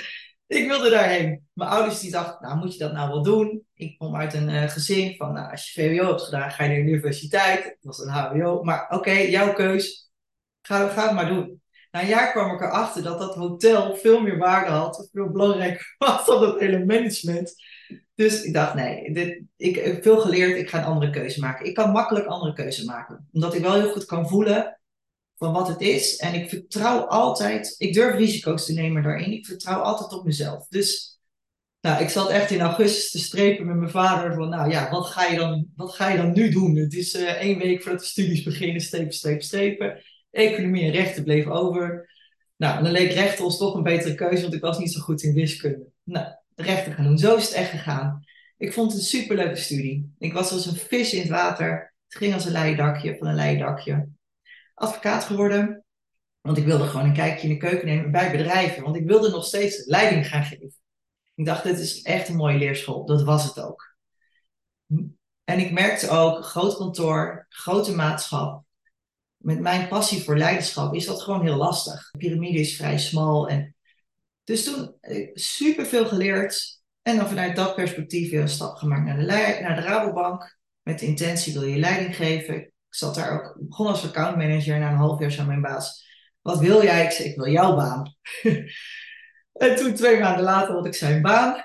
[0.46, 1.48] ik wilde daarheen.
[1.52, 3.66] Mijn ouders die dachten, nou moet je dat nou wel doen?
[3.74, 6.68] Ik kom uit een uh, gezin van, nou, als je VWO hebt gedaan, ga je
[6.68, 7.64] naar de universiteit.
[7.64, 8.62] Het was een HBO.
[8.62, 10.10] Maar oké, jouw keus.
[10.62, 11.62] Ga, ga het maar doen.
[11.90, 15.08] Na een jaar kwam ik erachter dat dat hotel veel meer waarde had.
[15.12, 17.54] Veel belangrijker was dan het hele management.
[18.20, 21.66] Dus ik dacht, nee, dit, ik heb veel geleerd, ik ga een andere keuze maken.
[21.66, 23.28] Ik kan makkelijk andere keuze maken.
[23.32, 24.80] Omdat ik wel heel goed kan voelen
[25.36, 26.16] van wat het is.
[26.16, 29.32] En ik vertrouw altijd, ik durf risico's te nemen daarin.
[29.32, 30.66] Ik vertrouw altijd op mezelf.
[30.68, 31.20] Dus
[31.80, 34.34] nou, ik zat echt in augustus te strepen met mijn vader.
[34.34, 36.76] Van nou ja, wat ga je dan, wat ga je dan nu doen?
[36.76, 40.02] Het is uh, één week voordat de studies beginnen, strepen, strepen, strepen.
[40.30, 42.10] Economie en rechten bleven over.
[42.56, 45.22] Nou, dan leek rechten ons toch een betere keuze, want ik was niet zo goed
[45.22, 45.86] in wiskunde.
[46.04, 46.26] Nou,
[46.60, 47.18] rechten gaan doen.
[47.18, 48.24] Zo is het echt gegaan.
[48.56, 50.14] Ik vond het een superleuke studie.
[50.18, 51.94] Ik was als een vis in het water.
[52.08, 54.08] Het ging als een leidakje van een leidakje.
[54.74, 55.84] Advocaat geworden.
[56.40, 58.82] Want ik wilde gewoon een kijkje in de keuken nemen bij bedrijven.
[58.82, 60.74] Want ik wilde nog steeds leiding gaan geven.
[61.34, 63.06] Ik dacht, dit is echt een mooie leerschool.
[63.06, 63.96] Dat was het ook.
[65.44, 68.64] En ik merkte ook, groot kantoor, grote maatschap.
[69.36, 72.10] Met mijn passie voor leiderschap is dat gewoon heel lastig.
[72.10, 73.74] De piramide is vrij smal en
[74.50, 76.82] dus toen eh, super veel geleerd.
[77.02, 80.58] En dan vanuit dat perspectief weer een stap gemaakt naar de, naar de Rabobank.
[80.82, 82.56] Met de intentie wil je leiding geven.
[82.56, 84.78] Ik zat daar ook, begon als accountmanager.
[84.78, 86.06] Na een half jaar zei mijn baas,
[86.40, 87.04] wat wil jij?
[87.04, 88.14] Ik zei, ik wil jouw baan.
[89.66, 91.64] en toen twee maanden later had ik zijn baan.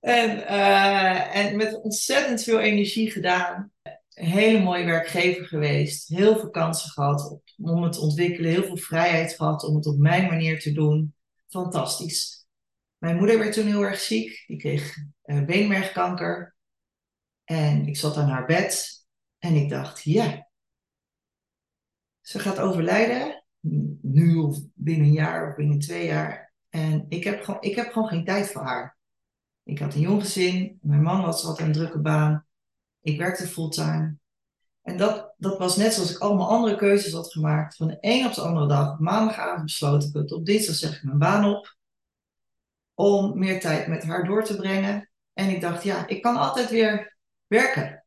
[0.00, 3.72] en, uh, en met ontzettend veel energie gedaan
[4.18, 6.08] hele mooie werkgever geweest.
[6.08, 8.50] Heel veel kansen gehad om het te ontwikkelen.
[8.50, 11.14] Heel veel vrijheid gehad om het op mijn manier te doen.
[11.46, 12.46] Fantastisch.
[12.98, 14.44] Mijn moeder werd toen heel erg ziek.
[14.46, 16.56] Die kreeg uh, beenmergkanker.
[17.44, 19.04] En ik zat aan haar bed.
[19.38, 20.48] En ik dacht, ja.
[22.20, 23.44] Ze gaat overlijden.
[24.02, 26.52] Nu of binnen een jaar of binnen twee jaar.
[26.68, 28.98] En ik heb gewoon, ik heb gewoon geen tijd voor haar.
[29.62, 30.78] Ik had een jong gezin.
[30.82, 32.46] Mijn man was, had een drukke baan.
[33.08, 34.16] Ik werkte fulltime.
[34.82, 37.76] En dat, dat was net zoals ik allemaal andere keuzes had gemaakt.
[37.76, 40.32] Van de een op de andere dag, maandagavond besloot ik het.
[40.32, 41.76] Op dinsdag zeg ik mijn baan op.
[42.94, 45.10] Om meer tijd met haar door te brengen.
[45.32, 47.16] En ik dacht, ja, ik kan altijd weer
[47.46, 48.04] werken.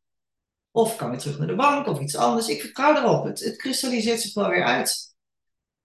[0.70, 2.48] Of kan weer terug naar de bank of iets anders.
[2.48, 3.24] Ik vertrouw erop.
[3.24, 5.14] Het, het kristalliseert zich wel weer uit.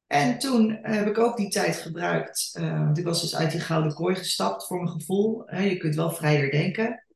[0.08, 2.52] En toen heb ik ook die tijd gebruikt.
[2.60, 5.56] Uh, want ik was dus uit die gouden kooi gestapt voor mijn gevoel.
[5.56, 7.07] je kunt wel vrijer denken.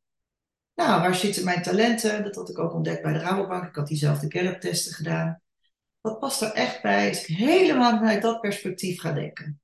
[0.88, 2.24] Nou, waar zitten mijn talenten?
[2.24, 3.64] Dat had ik ook ontdekt bij de Rabobank.
[3.64, 5.42] Ik had diezelfde Gallup-testen gedaan.
[6.02, 9.62] Wat past er echt bij als ik helemaal vanuit dat perspectief ga denken?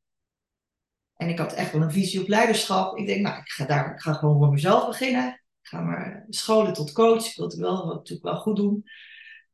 [1.16, 2.98] En ik had echt wel een visie op leiderschap.
[2.98, 5.28] Ik denk, nou, ik ga, daar, ik ga gewoon voor mezelf beginnen.
[5.62, 7.26] Ik ga maar scholen tot coach.
[7.26, 8.84] Ik wil het wel, natuurlijk wel goed doen.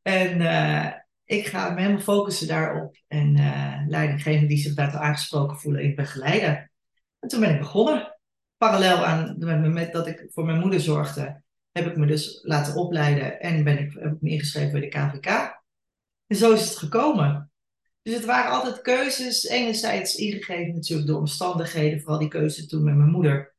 [0.02, 0.92] En uh,
[1.26, 2.98] ik ga me helemaal focussen daarop.
[3.08, 6.72] En uh, die zich daartoe aangesproken voelen, ik begeleiden.
[7.20, 8.18] En toen ben ik begonnen.
[8.58, 11.43] Parallel aan met dat ik voor mijn moeder zorgde,
[11.74, 14.88] heb ik me dus laten opleiden en ben ik, heb ik me ingeschreven bij de
[14.88, 15.62] KVK.
[16.28, 17.52] En zo is het gekomen.
[18.02, 22.96] Dus het waren altijd keuzes, enerzijds ingegeven natuurlijk door omstandigheden, vooral die keuze toen met
[22.96, 23.56] mijn moeder,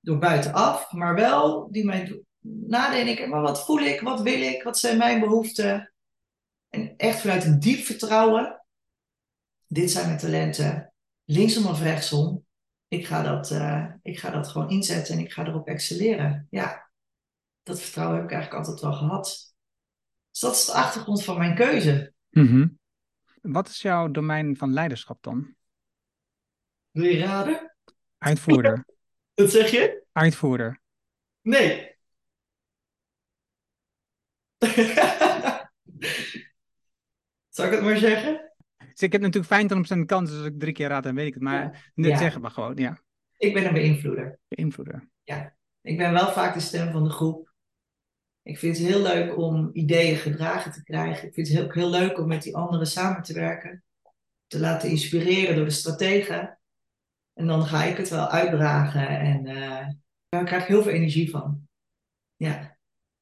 [0.00, 2.22] door buitenaf, maar wel die mij
[2.66, 5.92] nadenken, maar wat voel ik, wat wil ik, wat zijn mijn behoeften?
[6.68, 8.64] En echt vanuit een diep vertrouwen,
[9.66, 10.92] dit zijn mijn talenten,
[11.24, 12.44] linksom of rechtsom,
[12.88, 16.46] ik ga dat, uh, ik ga dat gewoon inzetten en ik ga erop excelleren.
[16.50, 16.83] Ja,
[17.64, 19.54] dat vertrouwen heb ik eigenlijk altijd wel gehad.
[20.30, 22.12] Dus dat is de achtergrond van mijn keuze.
[22.30, 22.68] Mhm.
[23.40, 25.54] Wat is jouw domein van leiderschap dan?
[26.90, 27.76] Wil je raden?
[28.18, 28.84] Uitvoerder.
[29.34, 30.04] Wat zeg je?
[30.12, 30.80] Uitvoerder.
[31.40, 31.96] Nee.
[37.48, 38.52] Zal ik het maar zeggen?
[38.76, 41.42] Dus ik heb natuurlijk 25% kans als ik drie keer raad, dan weet ik het.
[41.42, 42.08] Maar ja.
[42.08, 42.16] ja.
[42.16, 43.02] zeg maar gewoon, ja.
[43.36, 44.38] Ik ben een beïnvloeder.
[44.48, 45.08] Beïnvloeder.
[45.22, 45.56] Ja.
[45.80, 47.53] Ik ben wel vaak de stem van de groep.
[48.44, 51.28] Ik vind het heel leuk om ideeën gedragen te krijgen.
[51.28, 53.82] Ik vind het ook heel leuk om met die anderen samen te werken.
[54.46, 56.58] Te laten inspireren door de strategen.
[57.34, 59.08] En dan ga ik het wel uitdragen.
[59.08, 59.88] En uh,
[60.28, 61.68] daar krijg ik heel veel energie van.
[62.36, 62.76] Ja.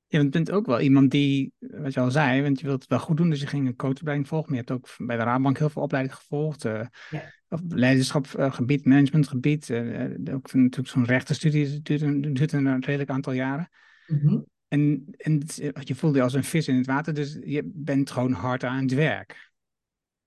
[0.07, 2.91] Je ja, bent ook wel iemand die, wat je al zei, want je wilt het
[2.91, 4.51] wel goed doen, dus je ging een coachopleiding volgen.
[4.51, 6.65] Maar je hebt ook bij de Raadbank heel veel opleidingen gevolgd.
[6.65, 7.33] Uh, ja.
[7.69, 9.69] Leiderschapgebied, managementgebied.
[9.69, 13.69] Uh, ook natuurlijk zo'n rechtenstudie duurt, duurt een redelijk aantal jaren.
[14.07, 14.51] Mm -hmm.
[14.73, 15.43] En, en
[15.81, 18.83] je voelde je als een vis in het water, dus je bent gewoon hard aan
[18.83, 19.53] het werk.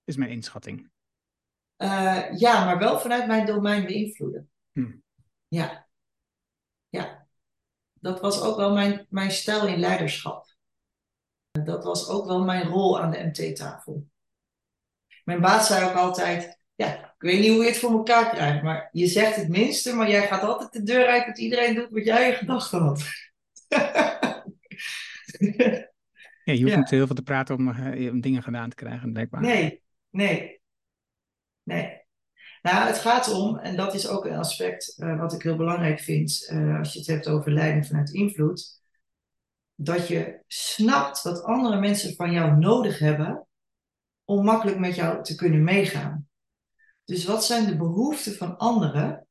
[0.04, 0.90] Is mijn inschatting.
[1.78, 4.50] Uh, ja, maar wel vanuit mijn domein beïnvloeden.
[4.72, 4.92] Hm.
[5.48, 5.88] Ja.
[6.90, 7.28] Ja.
[7.94, 10.56] Dat was ook wel mijn, mijn stijl in leiderschap.
[11.52, 14.08] Dat was ook wel mijn rol aan de MT-tafel.
[15.24, 18.64] Mijn baas zei ook altijd: Ja, ik weet niet hoe je het voor elkaar krijgt,
[18.64, 21.90] maar je zegt het minste, maar jij gaat altijd de deur uit dat iedereen doet
[21.90, 23.04] wat jij in gedachten had.
[26.44, 29.14] Ja, je hoeft niet heel veel te praten om, uh, om dingen gedaan te krijgen,
[29.14, 29.42] blijkbaar.
[29.42, 30.62] Nee, nee,
[31.64, 32.04] nee.
[32.62, 36.00] Nou, het gaat om, en dat is ook een aspect uh, wat ik heel belangrijk
[36.00, 38.82] vind uh, als je het hebt over leiding vanuit invloed,
[39.76, 43.48] dat je snapt wat andere mensen van jou nodig hebben
[44.24, 46.28] om makkelijk met jou te kunnen meegaan.
[47.04, 49.28] Dus wat zijn de behoeften van anderen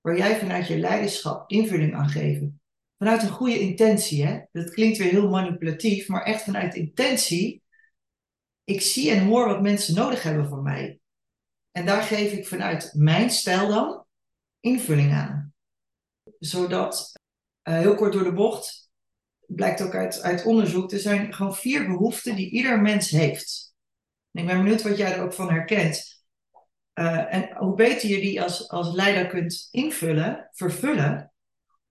[0.00, 2.44] waar jij vanuit je leiderschap invulling aan geeft?
[3.02, 4.26] Vanuit een goede intentie.
[4.26, 4.40] Hè?
[4.52, 7.62] Dat klinkt weer heel manipulatief, maar echt vanuit intentie.
[8.64, 11.00] Ik zie en hoor wat mensen nodig hebben van mij.
[11.70, 14.06] En daar geef ik vanuit mijn stijl dan
[14.60, 15.54] invulling aan.
[16.38, 17.12] Zodat,
[17.68, 18.90] uh, heel kort door de bocht,
[19.46, 23.74] blijkt ook uit, uit onderzoek, er zijn gewoon vier behoeften die ieder mens heeft.
[24.30, 26.24] Ik ben benieuwd wat jij er ook van herkent.
[26.94, 31.31] Uh, en hoe beter je die als, als leider kunt invullen, vervullen,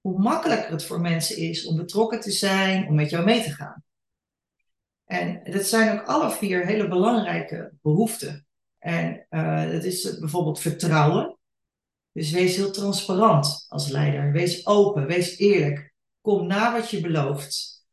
[0.02, 3.52] hoe makkelijker het voor mensen is om betrokken te zijn, om met jou mee te
[3.52, 3.84] gaan.
[5.06, 8.46] En dat zijn ook alle vier hele belangrijke behoeften.
[8.78, 11.38] En uh, dat is bijvoorbeeld vertrouwen.
[12.12, 14.32] Dus wees heel transparant als leider.
[14.32, 15.94] Wees open, wees eerlijk.
[16.22, 17.86] Kom na wat je belooft.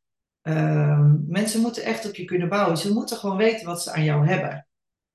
[0.43, 2.79] Uh, mensen moeten echt op je kunnen bouwen.
[2.79, 4.69] Ze moeten gewoon weten wat ze aan jou hebben.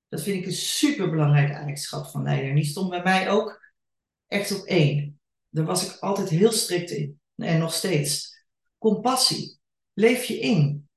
[0.08, 2.50] Dat vind ik een superbelangrijke eigenschap van leider.
[2.50, 3.74] En die stond bij mij ook
[4.28, 5.20] echt op één.
[5.54, 7.20] Daar was ik altijd heel strikt in.
[7.36, 8.44] En nog steeds.
[8.78, 9.60] Compassie.
[9.94, 10.88] Leef je in.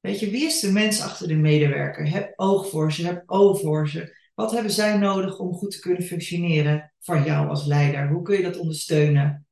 [0.00, 2.10] Weet je, wie is de mens achter de medewerker?
[2.10, 4.16] Heb oog voor ze, heb oog voor ze.
[4.34, 8.08] Wat hebben zij nodig om goed te kunnen functioneren van jou als leider?
[8.08, 9.46] Hoe kun je dat ondersteunen?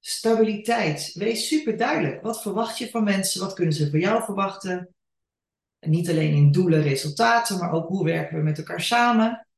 [0.00, 1.10] Stabiliteit.
[1.14, 2.22] Wees super duidelijk.
[2.22, 3.40] Wat verwacht je van mensen?
[3.40, 4.94] Wat kunnen ze van jou verwachten?
[5.78, 9.48] En niet alleen in doelen, resultaten, maar ook hoe werken we met elkaar samen.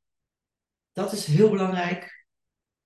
[0.93, 2.20] Dat is heel belangrijk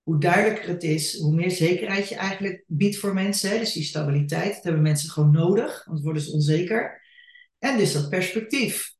[0.04, 3.58] hoe duidelijker het is, hoe meer zekerheid je eigenlijk biedt voor mensen.
[3.58, 7.02] Dus die stabiliteit, dat hebben mensen gewoon nodig, anders worden ze onzeker.
[7.58, 8.92] En dus dat perspectief.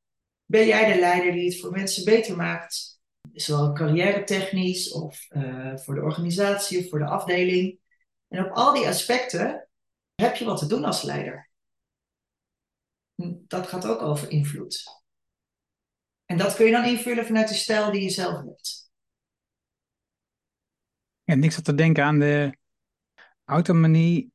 [0.44, 3.00] Ben jij de leider die het voor mensen beter maakt?
[3.32, 7.78] Zowel carrière technisch of uh, voor de organisatie of voor de afdeling.
[8.28, 9.68] En op al die aspecten
[10.14, 11.50] heb je wat te doen als leider.
[13.46, 14.82] Dat gaat ook over invloed.
[16.24, 18.83] En dat kun je dan invullen vanuit de stijl die je zelf hebt.
[21.24, 22.56] Ja, niks te denken aan de
[23.44, 24.32] autonomie,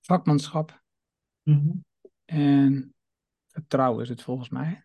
[0.00, 0.82] vakmanschap
[1.42, 1.84] mm
[2.24, 2.94] en
[3.46, 4.84] vertrouwen is het volgens mij.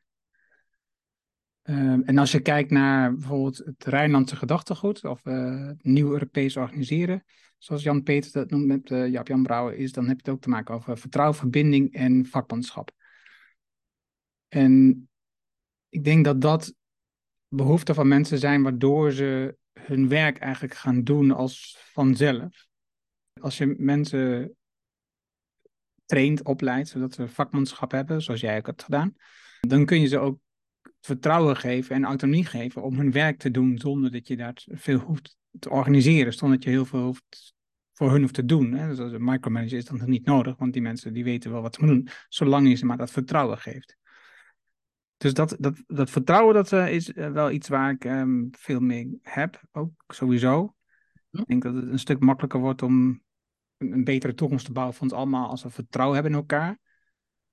[1.64, 7.24] Um, en als je kijkt naar bijvoorbeeld het Rijnlandse gedachtegoed of uh, nieuw Europees organiseren,
[7.58, 10.34] zoals Jan Peter dat noemt met uh, Jaap Jan Brouwer, is, dan heb je het
[10.34, 12.92] ook te maken over vertrouwen, verbinding en vakmanschap.
[14.48, 15.04] En
[15.90, 16.74] ik denk dat dat
[17.48, 22.68] behoeften van mensen zijn waardoor ze hun werk eigenlijk gaan doen als vanzelf.
[23.42, 24.56] Als je mensen
[26.06, 29.16] traint, opleidt, zodat ze vakmanschap hebben, zoals jij ook hebt gedaan,
[29.60, 30.40] dan kun je ze ook
[31.02, 35.00] vertrouwen geven en autonomie geven om hun werk te doen zonder dat je daar veel
[35.00, 37.54] hoeft te organiseren, zonder dat je heel veel hoeft,
[37.94, 38.72] voor hun hoeft te doen.
[38.72, 38.88] Hè.
[38.88, 41.82] Dus een micromanager is dan niet nodig, want die mensen die weten wel wat ze
[41.86, 43.98] moeten doen, zolang je ze maar dat vertrouwen geeft.
[45.20, 48.80] Dus dat, dat, dat vertrouwen dat, uh, is eh, wel iets waar ik um, veel
[48.80, 50.76] mee heb, ook sowieso.
[51.32, 53.22] Ik denk dat het een stuk makkelijker wordt om
[53.78, 56.80] een, een, betere toekomst te bouwen voor ons allemaal als we vertrouwen hebben in elkaar.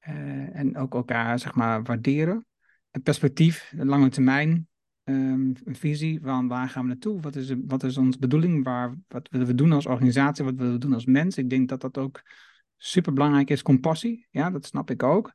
[0.09, 2.47] Uh, en ook elkaar, zeg maar, waarderen.
[2.91, 4.69] Een perspectief, een lange termijn,
[5.05, 7.21] um, een visie van waar gaan we naartoe?
[7.21, 8.65] Wat is, wat is onze bedoeling?
[8.65, 10.45] Waar, wat willen we doen als organisatie?
[10.45, 11.37] Wat willen we doen als mens?
[11.37, 12.23] Ik denk dat dat ook
[12.77, 13.63] super belangrijk is.
[13.63, 15.35] Compassie, ja, dat snap ik ook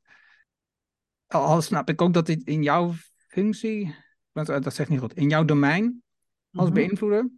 [1.32, 2.94] al snap ik ook dat dit in jouw
[3.28, 3.96] functie,
[4.32, 6.04] dat zegt niet goed, in jouw domein
[6.52, 7.30] als mm beïnvloeder,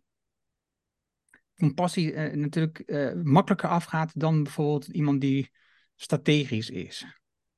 [1.56, 5.52] compassie uh, natuurlijk uh, makkelijker afgaat dan bijvoorbeeld iemand die
[5.96, 7.06] strategisch is.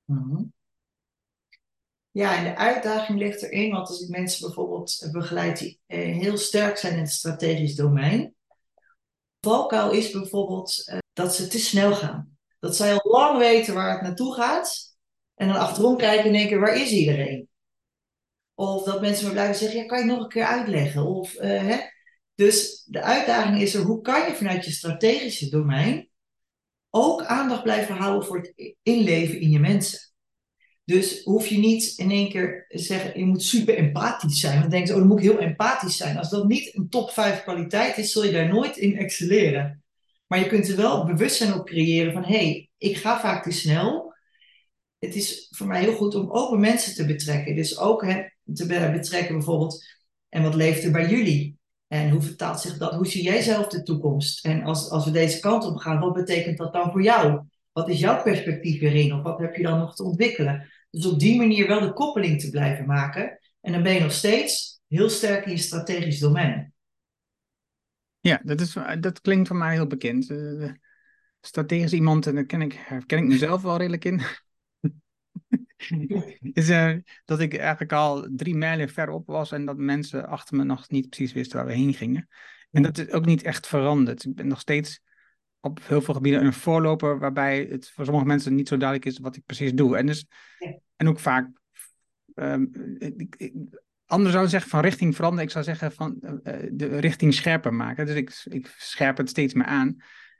[0.03, 0.43] Mhm.
[2.11, 6.37] Ja, en de uitdaging ligt erin, want als ik mensen bijvoorbeeld begeleid die uh, heel
[6.37, 8.35] sterk zijn in het strategisch domein,
[9.39, 12.37] valkuil is bijvoorbeeld dat ze te snel gaan.
[12.59, 14.94] Dat zij al lang weten waar het naartoe gaat,
[15.35, 17.47] en dan achterom kijken en denken, waar is iedereen?
[18.53, 21.05] Of dat mensen maar blijven zeggen, ja, kan je nog een keer uitleggen?
[21.05, 21.77] Of, uh, hè?
[22.35, 26.09] Dus de uitdaging is er, hoe kan je vanuit je strategische domein
[26.89, 29.99] ook aandacht blijven houden voor het inleven in je mensen?
[30.85, 34.59] Dus hoef je niet in één keer te zeggen, je moet super empathisch zijn.
[34.59, 36.17] Want dan denken oh, dan moet ik heel empathisch zijn.
[36.17, 39.83] Als dat niet een top 5 kwaliteit is, zul je daar nooit in excelleren.
[40.27, 43.51] Maar je kunt er wel bewustzijn op creëren van, hé, hey, ik ga vaak te
[43.51, 44.04] snel
[45.05, 47.55] het is voor mij heel goed om open mensen te betrekken.
[47.55, 49.83] Dus ook hè, te betrekken bijvoorbeeld,
[50.29, 51.57] en wat leeft er bij jullie?
[51.87, 52.93] En hoe vertaalt zich dat?
[52.93, 54.45] Hoe zie jij zelf de toekomst?
[54.45, 57.43] En als, als we deze kant op gaan, wat betekent dat dan voor jou?
[57.71, 59.13] Wat is jouw perspectief hierin?
[59.13, 60.69] Of wat heb je dan nog te ontwikkelen?
[60.89, 63.39] Dus op die manier wel de koppeling te blijven maken.
[63.61, 66.73] En dan ben je nog steeds heel sterk in je strategisch domein.
[68.19, 70.29] Ja, dat, is, dat klinkt voor mij heel bekend.
[70.29, 70.71] Uh,
[71.41, 74.21] strategisch iemand, en daar ken ik, ken ik mezelf wel redelijk in.
[76.53, 80.63] is uh, dat ik eigenlijk al drie mijlen verop was en dat mensen achter me
[80.63, 82.27] nog niet precies wisten waar we heen gingen.
[82.71, 84.25] En dat is ook niet echt veranderd.
[84.25, 85.01] Ik ben nog steeds
[85.59, 89.19] op heel veel gebieden een voorloper waarbij het voor sommige mensen niet zo duidelijk is
[89.19, 89.97] wat ik precies doe.
[89.97, 90.25] En, dus,
[90.95, 91.49] en ook vaak,
[92.35, 93.53] um, ik, ik,
[94.05, 95.45] anderen zouden zeggen van richting veranderen.
[95.45, 98.05] Ik zou zeggen van uh, de richting scherper maken.
[98.05, 99.95] Dus ik, ik scherp het steeds meer aan.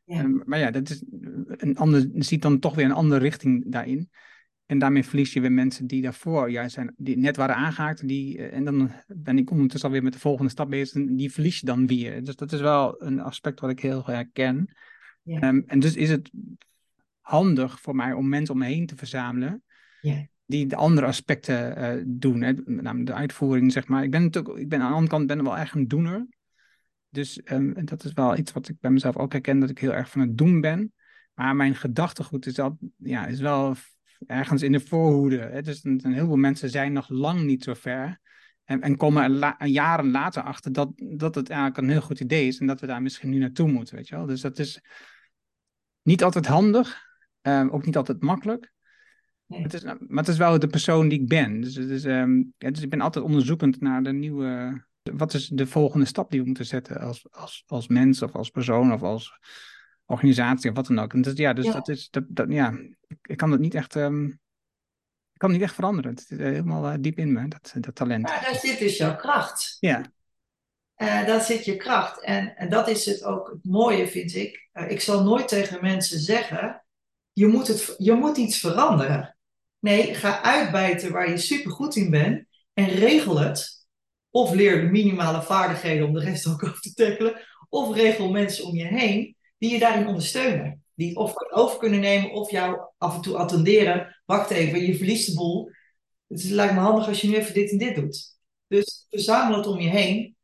[0.05, 0.23] Ja.
[0.23, 1.03] Um, maar ja, dat is
[1.47, 4.09] een ander, ziet dan toch weer een andere richting daarin.
[4.65, 8.07] En daarmee verlies je weer mensen die daarvoor juist zijn, die net waren aangehaakt.
[8.07, 10.95] Die, eh, en dan ben ik ondertussen alweer met de volgende stap bezig.
[10.95, 12.23] En die verlies je dan weer.
[12.23, 14.75] Dus dat is wel een aspect wat ik heel herken.
[15.21, 15.47] Ja.
[15.47, 16.31] Um, en dus is het
[17.19, 19.63] handig voor mij om mensen om me heen te verzamelen.
[20.01, 20.27] Ja.
[20.45, 22.41] Die de andere aspecten uh, doen.
[22.41, 22.53] Hè.
[22.53, 24.03] Met name de uitvoering, zeg maar.
[24.03, 26.27] Ik ben natuurlijk, ik ben aan de andere kant ben wel echt een doener.
[27.09, 29.59] Dus um, dat is wel iets wat ik bij mezelf ook herken.
[29.59, 30.93] Dat ik heel erg van het doen ben.
[31.33, 33.75] Maar mijn gedachtegoed is, dat, ja, is wel
[34.25, 35.39] ergens in de voorhoede.
[35.39, 35.61] Hè?
[35.61, 38.19] Dus een, een heel veel mensen zijn nog lang niet zo ver.
[38.63, 42.19] En, en komen er la, jaren later achter dat, dat het eigenlijk een heel goed
[42.19, 42.59] idee is.
[42.59, 43.95] En dat we daar misschien nu naartoe moeten.
[43.95, 44.25] Weet je wel?
[44.25, 44.81] Dus dat is
[46.01, 47.03] niet altijd handig.
[47.41, 48.73] Um, ook niet altijd makkelijk.
[49.45, 49.61] Nee.
[49.61, 51.61] Het is, maar het is wel de persoon die ik ben.
[51.61, 54.83] Dus, het is, um, ja, dus ik ben altijd onderzoekend naar de nieuwe.
[55.01, 58.49] Wat is de volgende stap die we moeten zetten als, als, als mens of als
[58.49, 59.39] persoon of als
[60.05, 61.13] organisatie of wat dan ook.
[61.13, 62.73] En dus, ja, dus dat is, dat, dat, ja,
[63.21, 64.39] ik, kan het niet echt, um,
[65.33, 66.11] ik kan niet echt veranderen.
[66.11, 68.23] Het is helemaal uh, diep in me, dat, dat talent.
[68.23, 69.77] Maar daar zit dus jouw kracht.
[69.79, 70.13] Ja.
[70.97, 72.23] Uh, daar zit je kracht.
[72.23, 74.69] En, en dat is het ook het mooie, vind ik.
[74.73, 76.85] Uh, ik zal nooit tegen mensen zeggen,
[77.31, 79.37] je moet, het, je moet iets veranderen.
[79.79, 83.73] Nee, ga uitbijten waar je super goed in bent en regel het.
[84.29, 87.41] Of leer de minimale vaardigheden om de rest ook over te tackelen.
[87.69, 89.34] Of regel mensen om je heen
[89.65, 90.83] die je daarin ondersteunen.
[90.93, 94.21] Die het of over kunnen nemen of jou af en toe attenderen.
[94.25, 95.71] Wacht even, je verliest de boel.
[96.27, 98.37] Het lijkt me handig als je nu even dit en dit doet.
[98.67, 100.35] Dus verzamel het om je heen.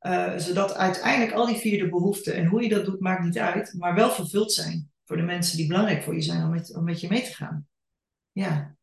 [0.00, 3.74] Uh, zodat uiteindelijk al die vierde behoeften, en hoe je dat doet, maakt niet uit,
[3.78, 6.84] maar wel vervuld zijn voor de mensen die belangrijk voor je zijn om met, om
[6.84, 7.66] met je mee te gaan.
[8.32, 8.76] Ja.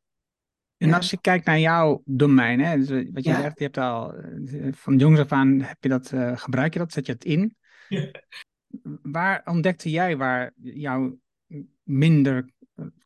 [0.78, 4.14] En als je kijkt naar jouw domein, hè, dus wat je zegt, je hebt al
[4.14, 7.26] eh, van jongs af aan heb je dat, uh, gebruik je dat, zet je het
[7.26, 7.56] in.
[7.90, 8.12] Ja.
[9.02, 11.20] Waar ontdekte jij waar jouw
[11.84, 12.50] minder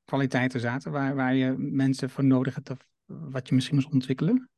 [0.06, 4.50] kwaliteiten zaten, waar, waar je mensen voor nodig hebt of wat je misschien moest ontwikkelen?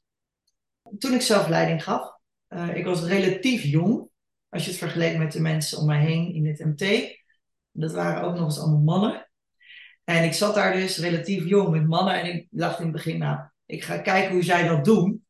[0.97, 4.09] Toen ik zelf leiding gaf, uh, ik was relatief jong,
[4.49, 7.19] als je het vergeleek met de mensen om mij heen in het MT.
[7.71, 9.29] Dat waren ook nog eens allemaal mannen.
[10.03, 13.17] En ik zat daar dus relatief jong met mannen en ik dacht in het begin,
[13.17, 15.20] nou, ik ga kijken hoe zij dat doen.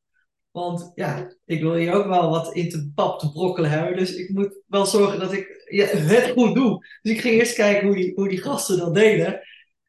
[0.51, 3.97] Want ja, ik wil hier ook wel wat in te pap te brokkelen hebben.
[3.97, 6.85] Dus ik moet wel zorgen dat ik ja, het goed doe.
[7.01, 9.41] Dus ik ging eerst kijken hoe die, hoe die gasten dat deden.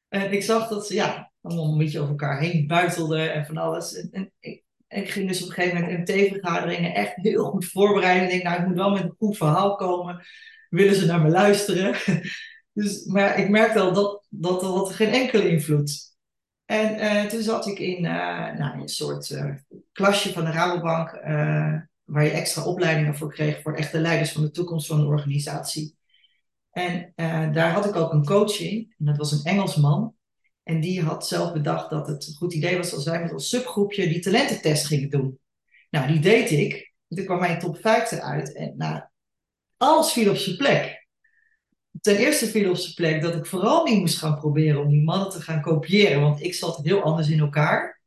[0.08, 3.56] En ik zag dat ze ja, allemaal een beetje over elkaar heen buitelden en van
[3.56, 4.08] alles.
[4.10, 8.24] En, ik, ik, ging dus op een gegeven moment MT-vergaderingen echt heel goed voorbereiden.
[8.24, 10.24] Ik denk, nou, ik moet wel met een goed verhaal komen.
[10.68, 11.94] Willen ze naar me luisteren?
[12.74, 16.11] Dus, maar ik merkte al dat, dat, dat geen enkele invloed.
[16.72, 19.54] En uh, toen zat ik in uh, nou, een soort uh,
[19.92, 21.10] klasje van de Rabobank,
[22.04, 25.96] waar je extra opleidingen voor kreeg voor echte leiders van de toekomst van de organisatie.
[26.70, 27.12] En
[27.52, 30.14] daar had ik ook een coach in, en dat was een Engelsman.
[30.62, 33.48] En die had zelf bedacht dat het een goed idee was als wij met ons
[33.48, 35.38] subgroepje die talententest gingen doen.
[35.90, 36.92] Nou, die deed ik.
[37.08, 38.54] Toen kwam mijn top 5 eruit.
[38.54, 39.02] En nou,
[39.76, 41.01] alles viel op zijn plek
[42.00, 45.02] ten eerste viel op zijn plek dat ik vooral niet moest gaan proberen om die
[45.02, 48.00] mannen te gaan kopiëren, want ik zat heel anders in elkaar.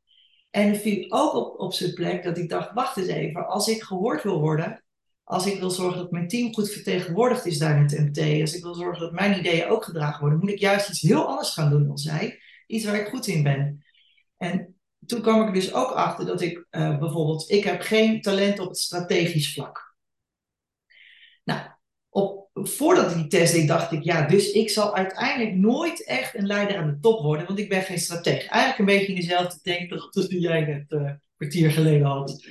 [0.49, 3.83] En viel ook op, op zijn plek dat ik dacht, wacht eens even, als ik
[3.83, 4.83] gehoord wil worden,
[5.23, 8.55] als ik wil zorgen dat mijn team goed vertegenwoordigd is daar in het MT, als
[8.55, 11.49] ik wil zorgen dat mijn ideeën ook gedragen worden, moet ik juist iets heel anders
[11.49, 13.83] gaan doen dan zij, iets waar ik goed in ben.
[14.37, 14.75] En
[15.05, 18.67] toen kwam ik dus ook achter dat ik uh, bijvoorbeeld, ik heb geen talent op
[18.67, 19.84] het strategisch vlak.
[22.63, 26.45] Voordat ik die test deed, dacht ik, ja, dus ik zal uiteindelijk nooit echt een
[26.45, 28.49] leider aan de top worden, want ik ben geen stratege.
[28.49, 32.45] Eigenlijk een beetje in dezelfde denktocht die jij net een kwartier geleden had.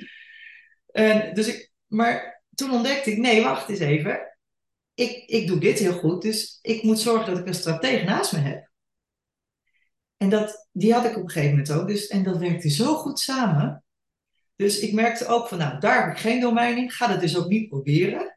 [0.92, 4.36] En dus ik, maar toen ontdekte ik, nee, wacht eens even.
[4.94, 8.32] Ik, ik doe dit heel goed, dus ik moet zorgen dat ik een stratege naast
[8.32, 8.70] me heb.
[10.16, 12.94] En dat, die had ik op een gegeven moment ook, dus, en dat werkte zo
[12.94, 13.84] goed samen.
[14.56, 17.36] Dus ik merkte ook van, nou, daar heb ik geen domein in, ga dat dus
[17.36, 18.33] ook niet proberen.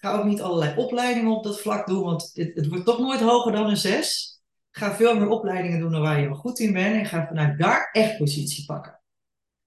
[0.00, 3.20] Ga ook niet allerlei opleidingen op dat vlak doen, want het, het wordt toch nooit
[3.20, 4.42] hoger dan een 6.
[4.70, 7.88] Ga veel meer opleidingen doen waar je al goed in bent en ga vanuit daar
[7.92, 9.00] echt positie pakken.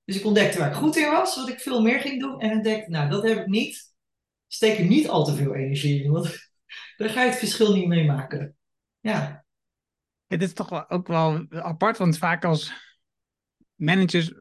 [0.03, 2.39] Dus ik ontdekte waar ik goed in was, wat ik veel meer ging doen.
[2.39, 3.93] En ontdekte, nou, dat heb ik niet.
[4.47, 6.51] Steek er niet al te veel energie in, want
[6.97, 8.57] daar ga je het verschil niet mee maken.
[8.99, 9.45] Ja.
[10.27, 12.73] Het is toch wel, ook wel apart, want vaak als
[13.81, 14.31] managers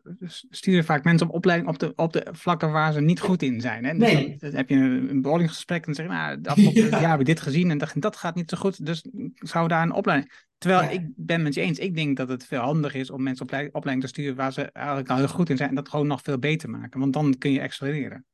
[0.51, 3.61] sturen vaak mensen op opleiding op de, op de vlakken waar ze niet goed in
[3.61, 3.85] zijn.
[3.85, 3.95] Hè?
[3.95, 4.37] Dus nee.
[4.39, 7.01] dan, heb je een, een bowlinggesprek en zeg je, nou, ja.
[7.01, 9.83] jaar heb ik dit gezien en dat, dat gaat niet zo goed, dus zou daar
[9.83, 10.49] een opleiding...
[10.59, 13.45] Terwijl ik ben met je eens, ik denk dat het veel handiger is om mensen
[13.45, 16.07] op opleiding te sturen waar ze eigenlijk al heel goed in zijn en dat gewoon
[16.07, 18.25] nog veel beter maken, want dan kun je accelereren.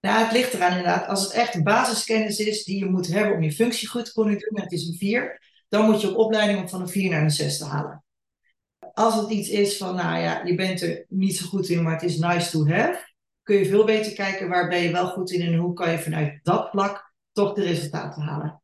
[0.00, 1.06] Nou, het ligt eraan inderdaad.
[1.06, 4.38] Als het echt basiskennis is die je moet hebben om je functie goed te kunnen
[4.38, 7.30] doen, het is een 4, dan moet je op opleiding van een 4 naar een
[7.30, 8.04] 6 te halen
[8.96, 11.92] als het iets is van, nou ja, je bent er niet zo goed in, maar
[11.92, 15.30] het is nice to have, kun je veel beter kijken waar ben je wel goed
[15.30, 18.62] in en hoe kan je vanuit dat vlak toch de resultaten halen.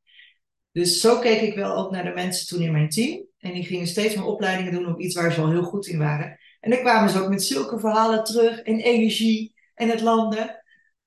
[0.73, 3.27] Dus zo keek ik wel ook naar de mensen toen in mijn team.
[3.39, 5.99] En die gingen steeds meer opleidingen doen op iets waar ze al heel goed in
[5.99, 6.39] waren.
[6.61, 10.63] En dan kwamen ze ook met zulke verhalen terug en energie en het landen.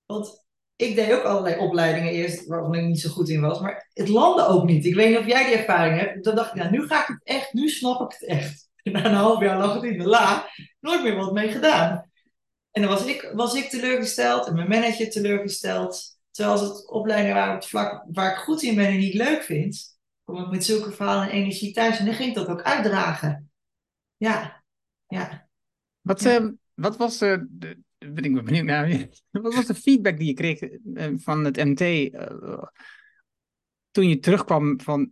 [0.05, 0.45] Want
[0.76, 3.59] ik deed ook allerlei opleidingen eerst waarvan ik niet zo goed in was.
[3.59, 4.86] Maar het landen ook niet.
[4.86, 6.23] Ik weet niet of jij die ervaring hebt.
[6.23, 8.69] Dan dacht ik, nou, nu ga ik het echt, nu snap ik het echt.
[8.92, 12.10] Na een half jaar lag het in de la, nooit meer wat mee gedaan.
[12.72, 16.20] En dan was ik, was ik teleurgesteld en mijn manager teleurgesteld.
[16.32, 19.14] Terwijl als het opleidingen waren op het vlak waar ik goed in ben en niet
[19.14, 22.00] leuk vind, kom ik met zulke verhalen en energie thuis.
[22.00, 23.52] En dan ging ik dat ook uitdragen.
[24.18, 24.64] Ja,
[25.08, 25.48] ja.
[26.02, 26.40] Wat, ja.
[26.40, 30.34] Uh, wat was de, de, ben ik benieuwd naar, wat was de feedback die je
[30.34, 32.64] kreeg uh, van het MT uh,
[33.92, 35.12] toen je terugkwam van,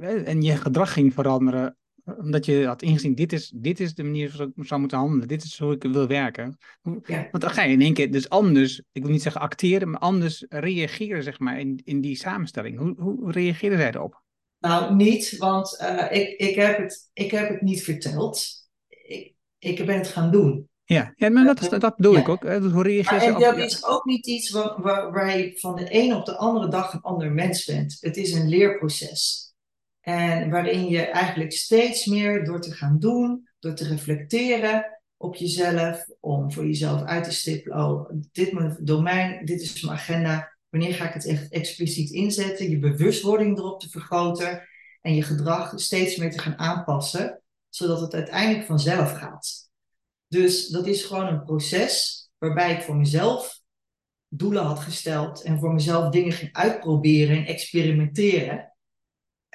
[0.00, 1.77] en je gedrag ging veranderen
[2.18, 5.28] omdat je had ingezien, dit is, dit is de manier waarop ik zou moeten handelen.
[5.28, 6.58] Dit is hoe ik wil werken.
[7.04, 7.28] Ja.
[7.30, 10.00] Want dan ga je in één keer dus anders, ik wil niet zeggen acteren, maar
[10.00, 12.78] anders reageren, zeg maar, in, in die samenstelling.
[12.78, 14.22] Hoe, hoe reageerden zij erop?
[14.58, 18.46] Nou, niet, want uh, ik, ik, heb het, ik heb het niet verteld.
[19.58, 20.68] ik ben het gaan doen.
[20.84, 22.42] Ja, ja maar dat, is, dat bedoel ik ook.
[22.42, 23.26] Hoe reageer je?
[23.26, 26.36] En dat is ook niet iets waar, waar, waar je van de een op de
[26.36, 27.96] andere dag een ander mens bent.
[28.00, 29.47] Het is een leerproces.
[30.08, 36.06] En waarin je eigenlijk steeds meer door te gaan doen, door te reflecteren op jezelf,
[36.20, 40.56] om voor jezelf uit te stippelen, oh, dit is mijn domein, dit is mijn agenda,
[40.68, 44.68] wanneer ga ik het echt expliciet inzetten, je bewustwording erop te vergroten
[45.00, 49.70] en je gedrag steeds meer te gaan aanpassen, zodat het uiteindelijk vanzelf gaat.
[50.28, 53.60] Dus dat is gewoon een proces waarbij ik voor mezelf
[54.28, 58.67] doelen had gesteld en voor mezelf dingen ging uitproberen en experimenteren.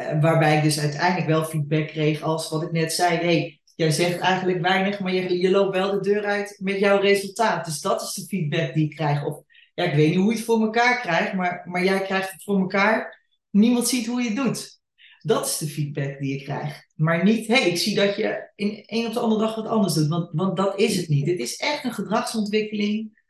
[0.03, 3.17] Eh, waarbij ik dus uiteindelijk wel feedback kreeg als wat ik net zei.
[3.17, 6.99] hey, jij zegt eigenlijk weinig, maar je, je loopt wel de deur uit met jouw
[6.99, 7.65] resultaat.
[7.65, 9.25] Dus dat is de feedback die ik krijg.
[9.25, 9.41] Of
[9.73, 12.43] ja, ik weet niet hoe je het voor elkaar krijgt, maar, maar jij krijgt het
[12.43, 13.21] voor elkaar.
[13.49, 14.81] Niemand ziet hoe je het doet.
[15.19, 16.85] Dat is de feedback die ik krijg.
[16.95, 19.67] Maar niet, hé, hey, ik zie dat je in een of de andere dag wat
[19.67, 20.07] anders doet.
[20.07, 21.27] Want, want dat is het niet.
[21.27, 23.21] Het is echt een gedragsontwikkeling.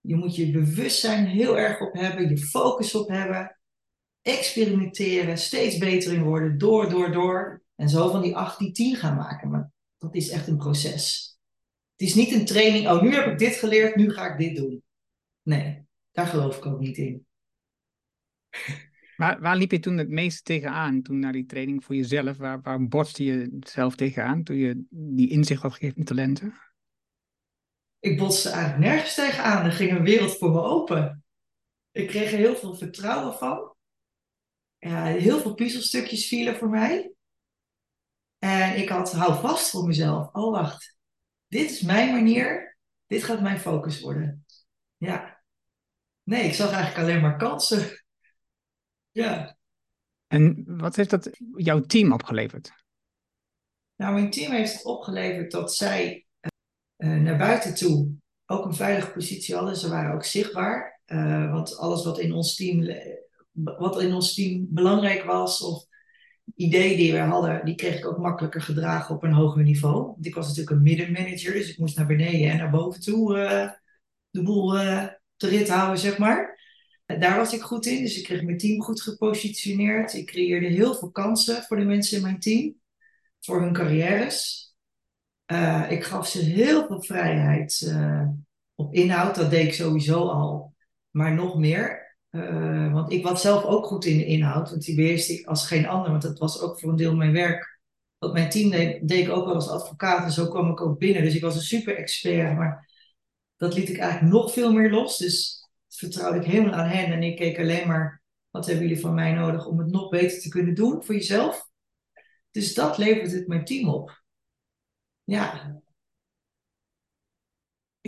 [0.00, 3.57] Je moet je bewustzijn heel erg op hebben, je focus op hebben
[4.28, 7.62] experimenteren, steeds beter in worden, door, door, door.
[7.74, 9.50] En zo van die 8, die 10 gaan maken.
[9.50, 11.36] Maar dat is echt een proces.
[11.96, 14.56] Het is niet een training, oh nu heb ik dit geleerd, nu ga ik dit
[14.56, 14.82] doen.
[15.42, 17.26] Nee, daar geloof ik ook niet in.
[19.16, 22.36] Waar, waar liep je toen het meeste tegenaan, toen naar die training voor jezelf?
[22.36, 26.54] Waar, waar borste je zelf tegenaan toen je die inzicht had gegeven in talenten?
[27.98, 29.64] Ik botste eigenlijk nergens tegenaan.
[29.64, 31.24] Er ging een wereld voor me open.
[31.90, 33.76] Ik kreeg er heel veel vertrouwen van
[34.78, 37.12] ja, heel veel puzzelstukjes vielen voor mij.
[38.38, 40.34] En ik had, hou vast voor mezelf.
[40.34, 40.96] Oh, wacht.
[41.46, 42.76] Dit is mijn manier.
[43.06, 44.44] Dit gaat mijn focus worden.
[44.96, 45.42] Ja.
[46.22, 48.02] Nee, ik zag eigenlijk alleen maar kansen.
[49.10, 49.56] Ja.
[50.26, 52.72] En wat heeft dat jouw team opgeleverd?
[53.96, 56.26] Nou, mijn team heeft het opgeleverd dat zij
[56.96, 58.12] uh, naar buiten toe
[58.46, 59.76] ook een veilige positie hadden.
[59.76, 61.00] Ze waren ook zichtbaar.
[61.06, 62.80] Uh, want alles wat in ons team
[63.64, 65.86] wat in ons team belangrijk was of
[66.56, 70.06] ideeën die we hadden, die kreeg ik ook makkelijker gedragen op een hoger niveau.
[70.06, 73.38] Want ik was natuurlijk een middenmanager, dus ik moest naar beneden en naar boven toe
[73.38, 73.70] uh,
[74.30, 75.06] de boel uh,
[75.36, 76.56] te rit houden, zeg maar.
[77.06, 80.14] Daar was ik goed in, dus ik kreeg mijn team goed gepositioneerd.
[80.14, 82.74] Ik creëerde heel veel kansen voor de mensen in mijn team,
[83.40, 84.66] voor hun carrières.
[85.52, 87.94] Uh, ik gaf ze heel veel vrijheid
[88.74, 90.74] op inhoud, dat deed ik sowieso al,
[91.10, 92.07] maar nog meer.
[92.30, 95.66] Uh, want ik was zelf ook goed in de inhoud, want die beheerste ik als
[95.66, 97.80] geen ander, want dat was ook voor een deel mijn werk.
[98.18, 100.98] Wat mijn team deed, deed ik ook wel als advocaat en zo kwam ik ook
[100.98, 101.22] binnen.
[101.22, 102.90] Dus ik was een super expert, maar
[103.56, 105.18] dat liet ik eigenlijk nog veel meer los.
[105.18, 109.14] Dus vertrouwde ik helemaal aan hen en ik keek alleen maar, wat hebben jullie van
[109.14, 111.68] mij nodig om het nog beter te kunnen doen voor jezelf?
[112.50, 114.22] Dus dat levert het mijn team op.
[115.24, 115.80] Ja,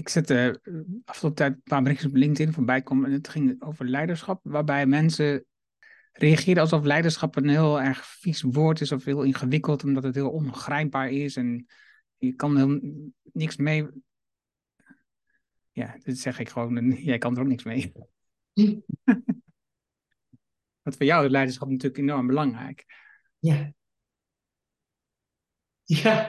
[0.01, 3.63] ik zette uh, afgelopen tijd een paar berichtjes op LinkedIn voorbij komen en het ging
[3.63, 5.45] over leiderschap, waarbij mensen
[6.13, 10.31] reageren alsof leiderschap een heel erg vies woord is of heel ingewikkeld, omdat het heel
[10.31, 11.67] ongrijpbaar is en
[12.17, 12.81] je kan er
[13.33, 13.87] niks mee.
[15.73, 17.93] Ja, dit zeg ik gewoon, jij kan er ook niks mee.
[20.83, 22.85] Wat voor jou is leiderschap natuurlijk enorm belangrijk.
[23.39, 23.73] Ja.
[25.83, 26.29] Ja,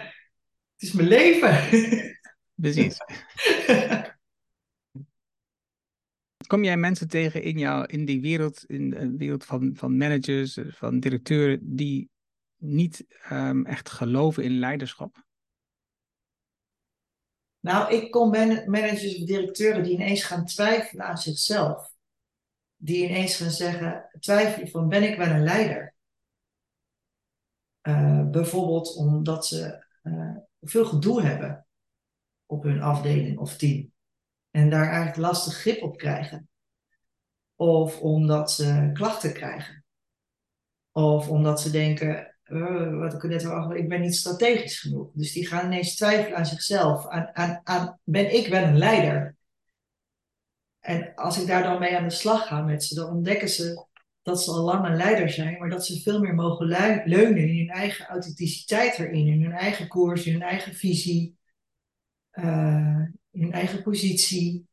[0.73, 1.69] het is mijn leven.
[2.61, 2.97] Precies.
[6.47, 10.57] Kom jij mensen tegen in, jou, in die wereld, in de wereld van, van managers,
[10.67, 12.09] van directeuren, die
[12.57, 15.23] niet um, echt geloven in leiderschap?
[17.59, 21.93] Nou, ik kom managers of directeuren die ineens gaan twijfelen aan zichzelf.
[22.75, 25.93] Die ineens gaan zeggen, twijfelen van ben ik wel een leider?
[27.81, 31.65] Uh, bijvoorbeeld omdat ze uh, veel gedoe hebben
[32.51, 33.91] op hun afdeling of team.
[34.49, 36.49] En daar eigenlijk lastig grip op krijgen.
[37.55, 39.85] Of omdat ze klachten krijgen.
[40.91, 45.11] Of omdat ze denken, uh, wat ik net al ik ben niet strategisch genoeg.
[45.13, 47.07] Dus die gaan ineens twijfelen aan zichzelf.
[47.07, 49.35] Aan, aan, aan, ben ik wel een leider?
[50.79, 53.85] En als ik daar dan mee aan de slag ga met ze, dan ontdekken ze
[54.21, 56.65] dat ze al lang een leider zijn, maar dat ze veel meer mogen
[57.05, 61.39] leunen in hun eigen authenticiteit erin, in hun eigen koers, in hun eigen visie,
[62.33, 63.01] uh,
[63.31, 64.67] in hun eigen positie.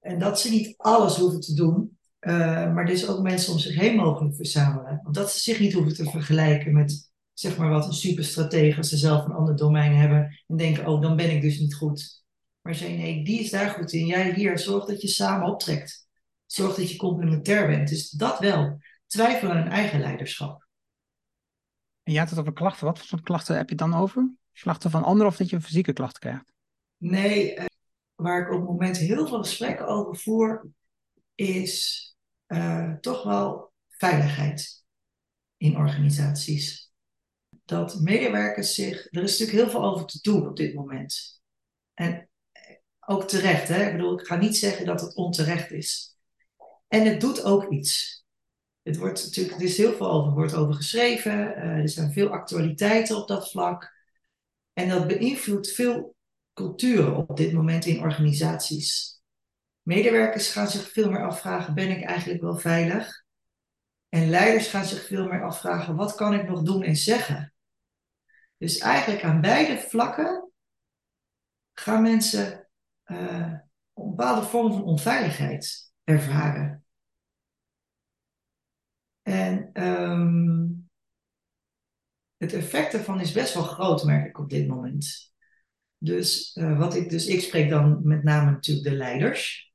[0.00, 3.74] En dat ze niet alles hoeven te doen, uh, maar dus ook mensen om zich
[3.74, 5.00] heen mogen verzamelen.
[5.02, 8.96] Want dat ze zich niet hoeven te vergelijken met, zeg maar wat, een superstratege ze
[8.96, 12.24] zelf een ander domein hebben en denken, oh, dan ben ik dus niet goed.
[12.60, 14.06] Maar zei, nee, die is daar goed in.
[14.06, 16.08] Jij hier, zorg dat je samen optrekt.
[16.46, 17.88] Zorg dat je complementair bent.
[17.88, 18.78] Dus dat wel.
[19.06, 20.66] Twijfel aan een eigen leiderschap.
[22.02, 22.86] En je had het over klachten.
[22.86, 24.30] Wat voor klachten heb je dan over?
[24.52, 26.52] slachtoffer van anderen of dat je fysieke klachten krijgt?
[27.00, 27.64] Nee, uh,
[28.14, 30.70] waar ik op het moment heel veel gesprekken over voer,
[31.34, 32.04] is
[32.46, 34.84] uh, toch wel veiligheid
[35.56, 36.92] in organisaties.
[37.64, 39.06] Dat medewerkers zich.
[39.10, 41.42] Er is natuurlijk heel veel over te doen op dit moment.
[41.94, 42.28] En
[43.00, 43.86] ook terecht, hè?
[43.86, 46.18] Ik bedoel, ik ga niet zeggen dat het onterecht is.
[46.88, 48.24] En het doet ook iets.
[48.82, 51.56] Het wordt natuurlijk, er is heel veel over, wordt over geschreven.
[51.56, 53.92] Er zijn veel actualiteiten op dat vlak.
[54.72, 56.14] En dat beïnvloedt veel
[56.60, 59.20] culturen op dit moment in organisaties.
[59.82, 63.24] Medewerkers gaan zich veel meer afvragen: ben ik eigenlijk wel veilig?
[64.08, 67.54] En leiders gaan zich veel meer afvragen: wat kan ik nog doen en zeggen?
[68.56, 70.52] Dus eigenlijk aan beide vlakken
[71.72, 72.68] gaan mensen
[73.04, 73.52] uh,
[73.94, 76.84] een bepaalde vorm van onveiligheid ervaren.
[79.22, 80.90] En um,
[82.36, 85.29] het effect daarvan is best wel groot, merk ik op dit moment.
[86.02, 89.72] Dus, uh, wat ik, dus ik spreek dan met name natuurlijk de leiders.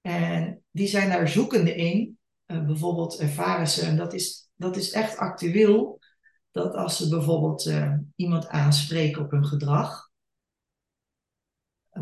[0.00, 2.18] En die zijn daar zoekende in.
[2.46, 5.98] Uh, bijvoorbeeld ervaren ze, en dat is, dat is echt actueel,
[6.50, 7.72] dat als ze bijvoorbeeld
[8.16, 10.10] iemand aanspreken op hun gedrag,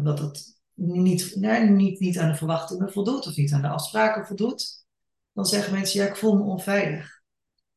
[0.03, 0.45] dat
[0.75, 4.87] niet, nee, niet, niet aan de verwachtingen voldoet of niet aan de afspraken voldoet,
[5.33, 7.23] dan zeggen mensen, ja, ik voel me onveilig.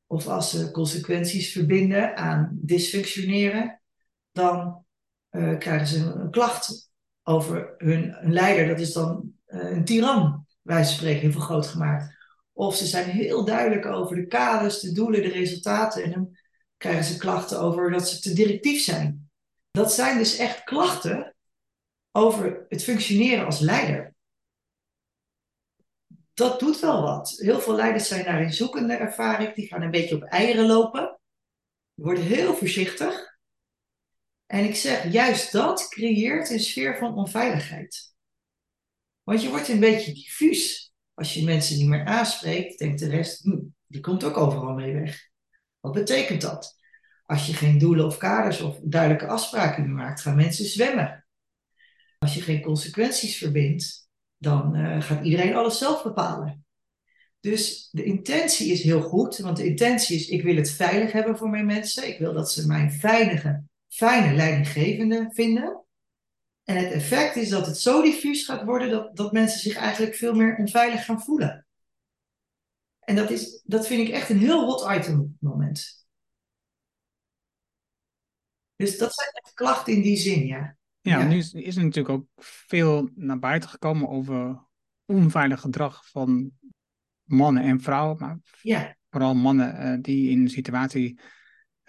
[0.07, 3.81] Of als ze consequenties verbinden aan dysfunctioneren,
[4.31, 4.85] dan
[5.37, 6.91] uh, krijgen ze een, klacht
[7.23, 8.67] over hun, leider.
[8.67, 12.15] Dat is dan uh, een tiran, wij spreken, heel groot gemaakt.
[12.53, 16.03] Of ze zijn heel duidelijk over de kaders, de doelen, de resultaten.
[16.03, 16.37] En dan
[16.77, 19.29] krijgen ze klachten over dat ze te directief zijn.
[19.71, 21.35] Dat zijn dus echt klachten
[22.11, 24.15] over het functioneren als leider.
[26.33, 27.29] Dat doet wel wat.
[27.37, 29.53] Heel veel leiders zijn daarin zoekende, ervaring.
[29.53, 31.19] Die gaan een beetje op eieren lopen.
[31.93, 33.26] Worden heel voorzichtig.
[34.47, 38.15] En ik zeg, juist dat creëert een sfeer van onveiligheid.
[39.23, 40.93] Want je wordt een beetje diffuus.
[41.13, 44.93] Als je mensen niet meer aanspreekt, denkt de rest, hm, die komt ook overal mee
[44.93, 45.29] weg.
[45.79, 46.75] Wat betekent dat?
[47.25, 51.25] Als je geen doelen of kaders of duidelijke afspraken meer maakt, gaan mensen zwemmen.
[52.19, 56.65] Als je geen consequenties verbindt, dan uh, gaat iedereen alles zelf bepalen.
[57.39, 61.37] Dus de intentie is heel goed, want de intentie is: ik wil het veilig hebben
[61.37, 62.07] voor mijn mensen.
[62.07, 65.85] Ik wil dat ze mijn veilige, fijne leidinggevende vinden.
[66.63, 70.15] En het effect is dat het zo diffuus gaat worden dat, dat mensen zich eigenlijk
[70.15, 71.67] veel meer onveilig gaan voelen.
[72.99, 76.05] En dat, is, dat vind ik echt een heel hot item op het moment.
[78.75, 80.77] Dus dat zijn echt klachten in die zin, ja.
[81.01, 84.65] Ja, nu is, is er natuurlijk ook veel naar buiten gekomen over
[85.05, 86.51] onveilig gedrag van
[87.23, 88.97] mannen en vrouwen, maar ja.
[89.09, 91.19] vooral mannen uh, die in een situatie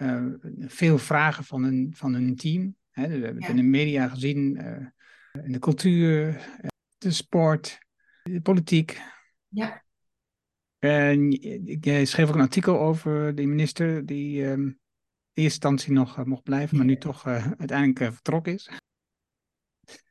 [0.03, 0.26] uh,
[0.59, 2.76] veel vragen van hun, van hun team.
[2.90, 3.49] Hè, we hebben het ja.
[3.49, 6.46] in de media gezien, uh, in de cultuur,
[6.99, 7.78] de sport,
[8.22, 9.01] de politiek.
[9.49, 9.84] Ja.
[10.78, 11.30] En
[11.66, 16.42] ik schreef ook een artikel over de minister die um, in eerste instantie nog mocht
[16.42, 18.70] blijven, maar nu toch uiteindelijk vertrokken is.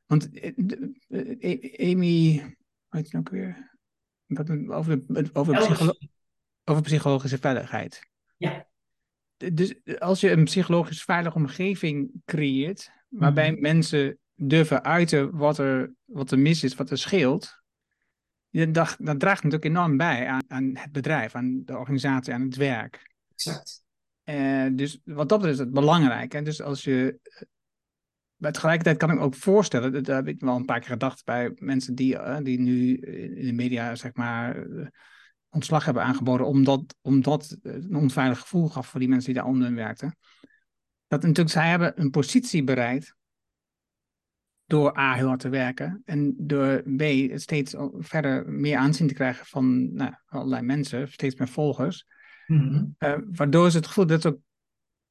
[0.06, 0.30] Want
[1.78, 2.44] Amy,
[2.90, 3.76] weet je nou ook weer?
[4.28, 5.94] Over, de, over, psycholo
[6.64, 8.07] over psychologische veiligheid.
[9.38, 13.62] Dus als je een psychologisch veilige omgeving creëert, waarbij mm.
[13.62, 17.62] mensen durven uiten wat er, wat er mis is, wat er scheelt,
[18.50, 22.56] dan, dat draagt natuurlijk enorm bij aan, aan, het bedrijf, aan de organisatie, aan het
[22.56, 23.16] werk.
[23.36, 23.86] Exact.
[24.26, 26.34] Uh, dus wat dat betreft is het belangrijk.
[26.34, 27.20] En dus als je
[28.36, 31.26] maar tegelijkertijd kan ik me ook voorstellen, dat, heb ik wel een paar keer gedacht
[31.26, 32.96] bij mensen die, uh, die nu
[33.36, 34.68] in de media, zeg maar,
[35.50, 39.52] ontslag hebben aangeboden, omdat, omdat het een onveilig gevoel gaf voor die mensen die daar
[39.52, 40.18] onder werkten.
[41.08, 43.16] Dat natuurlijk, zij hebben een positie bereikt
[44.66, 47.04] door A heel hard te werken en door B
[47.36, 52.06] steeds verder meer aanzien te krijgen van nou, allerlei mensen, steeds meer volgers.
[52.48, 52.96] Mm -hmm.
[53.00, 54.40] uh, waardoor ze het gevoel dat ze ook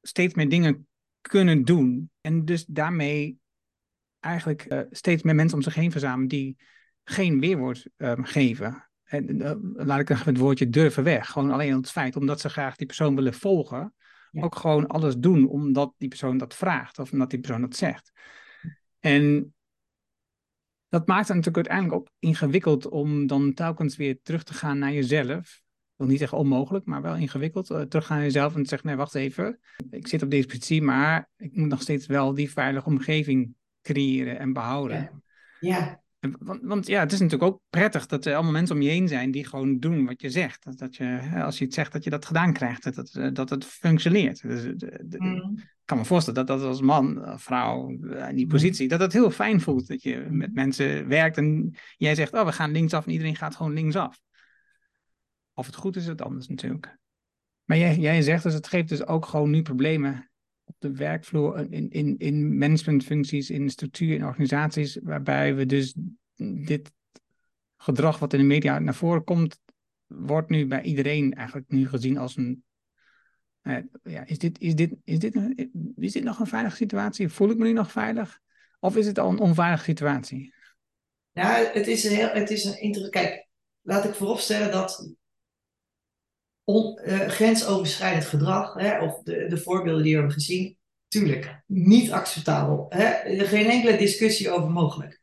[0.01, 0.89] steeds meer dingen
[1.21, 2.11] kunnen doen.
[2.21, 3.39] En dus daarmee
[4.21, 6.57] eigenlijk uh, steeds meer mensen om zich heen verzamelen die
[7.05, 8.89] geen weerwoord um, geven.
[9.07, 9.53] En uh,
[9.87, 11.31] laat ik het woordje durven weg.
[11.31, 13.95] Gewoon alleen het feit, omdat ze graag die persoon willen volgen,
[14.31, 14.43] ja.
[14.43, 18.13] ook gewoon alles doen omdat die persoon dat vraagt of omdat die persoon dat zegt.
[19.01, 19.55] En
[20.89, 24.93] dat maakt het natuurlijk uiteindelijk ook ingewikkeld om dan telkens weer terug te gaan naar
[24.93, 25.65] jezelf
[25.97, 27.71] wil niet zeggen onmogelijk, maar wel ingewikkeld.
[27.71, 29.61] Uh, terug gaan jezelf en zeggen, nee, wacht even.
[29.91, 34.39] Ik zit op deze positie, maar ik moet nog steeds wel die veilige omgeving creëren
[34.39, 34.99] en behouden.
[34.99, 35.21] Ja.
[35.61, 36.05] ja.
[36.39, 39.09] Want, want, ja, het is natuurlijk ook prettig dat er allemaal mensen om je heen
[39.09, 40.65] zijn die gewoon doen wat je zegt.
[40.65, 43.51] Dat, dat je, als je het zegt, dat je dat gedaan krijgt, dat, dat, dat
[43.51, 44.43] het functioneert.
[44.43, 44.65] Dus,
[45.19, 45.55] mm.
[45.57, 47.89] Ik kan me voorstellen dat dat als man, vrouw,
[48.29, 48.51] in die mm.
[48.51, 49.87] positie, dat het heel fijn voelt.
[49.87, 53.57] Dat je met mensen werkt en jij zegt, oh, we gaan linksaf en iedereen gaat
[53.57, 54.21] gewoon linksaf.
[55.55, 56.99] Of het goed is, is het anders natuurlijk.
[57.65, 60.31] Maar jij, jij zegt dus, het geeft dus ook gewoon nu problemen
[60.67, 65.95] op de werkvloer, in, in, in managementfuncties, in structuur, in organisaties, waarbij we dus
[66.65, 66.93] dit
[67.77, 69.61] gedrag wat in de media naar voren komt,
[70.07, 72.65] wordt nu bij iedereen eigenlijk nu gezien als een.
[73.63, 75.39] Uh, ja, is, dit, is, dit, is, dit,
[75.97, 77.29] is dit nog een veilige situatie?
[77.29, 78.41] Voel ik me nu nog veilig?
[78.81, 80.55] Of is het al een onveilige situatie?
[81.33, 82.29] Nou, het is een heel.
[82.29, 83.49] Het is een Kijk,
[83.83, 85.15] laat ik vooropstellen dat
[86.67, 92.87] uh, grensoverschrijdend gedrag, hè, of de, de voorbeelden die we hebben gezien, tuurlijk, niet acceptabel.
[92.89, 93.37] Hè?
[93.47, 95.21] Geen enkele discussie over mogelijk.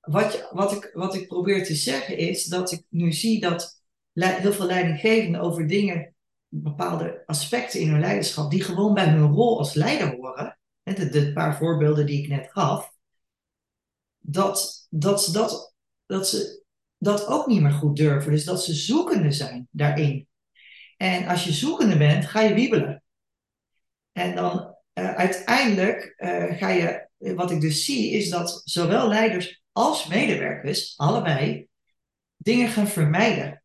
[0.00, 3.82] Wat, wat, ik, wat ik probeer te zeggen is dat ik nu zie dat
[4.12, 6.14] heel veel leidinggevenden over dingen,
[6.48, 11.32] bepaalde aspecten in hun leiderschap, die gewoon bij hun rol als leider horen, hè, de,
[11.32, 12.92] paar voorbeelden die ik net gaf,
[14.18, 15.74] dat, dat, dat,
[16.06, 16.62] dat ze
[16.98, 18.32] dat ook niet meer goed durven.
[18.32, 20.27] Dus dat ze zoekende zijn daarin.
[20.98, 23.02] En als je zoekende bent, ga je wiebelen.
[24.12, 29.62] En dan uh, uiteindelijk uh, ga je, wat ik dus zie, is dat zowel leiders
[29.72, 31.68] als medewerkers, allebei,
[32.36, 33.62] dingen gaan vermijden.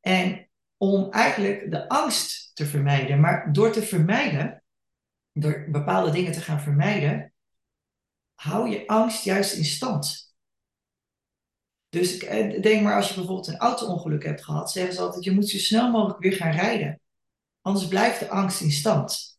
[0.00, 4.62] En om eigenlijk de angst te vermijden, maar door te vermijden,
[5.32, 7.32] door bepaalde dingen te gaan vermijden,
[8.34, 10.31] hou je angst juist in stand.
[11.92, 15.30] Dus eh, denk maar als je bijvoorbeeld een auto-ongeluk hebt gehad, zeggen ze altijd: je
[15.30, 17.00] moet zo snel mogelijk weer gaan rijden.
[17.60, 19.38] Anders blijft de angst in stand.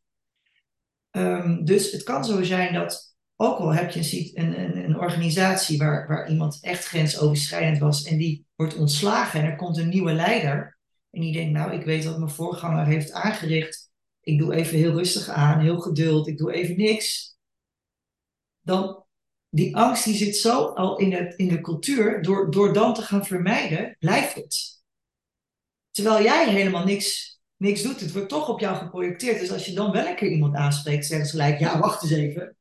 [1.11, 5.77] Um, dus het kan zo zijn dat, ook al heb je een, een, een organisatie
[5.77, 10.13] waar, waar iemand echt grensoverschrijdend was en die wordt ontslagen en er komt een nieuwe
[10.13, 10.77] leider.
[11.09, 13.91] En die denkt: Nou, ik weet wat mijn voorganger heeft aangericht.
[14.21, 17.37] Ik doe even heel rustig aan, heel geduld, ik doe even niks.
[18.61, 19.02] Dan
[19.53, 23.01] die angst die zit zo al in, het, in de cultuur, door, door dan te
[23.01, 24.81] gaan vermijden, blijft het.
[25.91, 29.39] Terwijl jij helemaal niks, niks doet, het wordt toch op jou geprojecteerd.
[29.39, 32.11] Dus als je dan wel een keer iemand aanspreekt, zeggen ze gelijk, ja, wacht eens
[32.11, 32.57] even.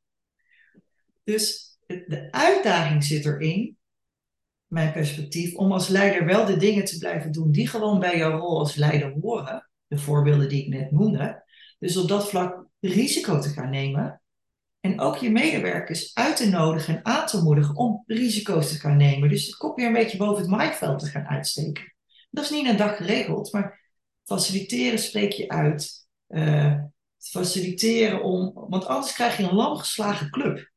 [1.24, 3.76] Dus de uitdaging zit erin,
[4.66, 8.38] mijn perspectief, om als leider wel de dingen te blijven doen die gewoon bij jouw
[8.38, 9.70] rol als leider horen.
[9.86, 11.45] De voorbeelden die ik net noemde.
[11.78, 14.22] Dus op dat vlak risico te gaan nemen
[14.83, 18.97] en ook je medewerkers uit te nodigen en aan te moedigen om risico's te gaan
[18.97, 19.28] nemen.
[19.28, 21.95] Dus het kop weer een beetje boven het maaiveld te gaan uitsteken.
[22.30, 26.07] Dat is niet een dag geregeld, maar faciliteren spreek je uit.
[26.28, 26.83] Uh,
[27.18, 30.70] faciliteren om, want anders krijg je een lamgeslagen club.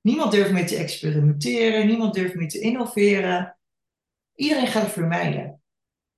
[0.00, 3.58] Niemand durft meer te experimenteren, niemand durft meer te innoveren.
[4.34, 5.62] Iedereen gaat het vermijden.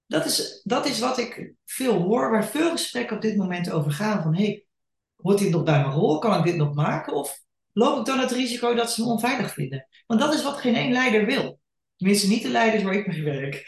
[0.07, 3.91] Dat is, dat is wat ik veel hoor, waar veel gesprekken op dit moment over
[3.91, 4.22] gaan.
[4.22, 4.68] Van hey,
[5.23, 6.19] Hoort dit nog bij mijn rol?
[6.19, 7.14] Kan ik dit nog maken?
[7.14, 7.41] Of
[7.73, 9.89] loop ik dan het risico dat ze me onveilig vinden?
[10.07, 11.61] Want dat is wat geen één leider wil.
[11.97, 13.66] Tenminste, niet de leiders waar ik mee werk.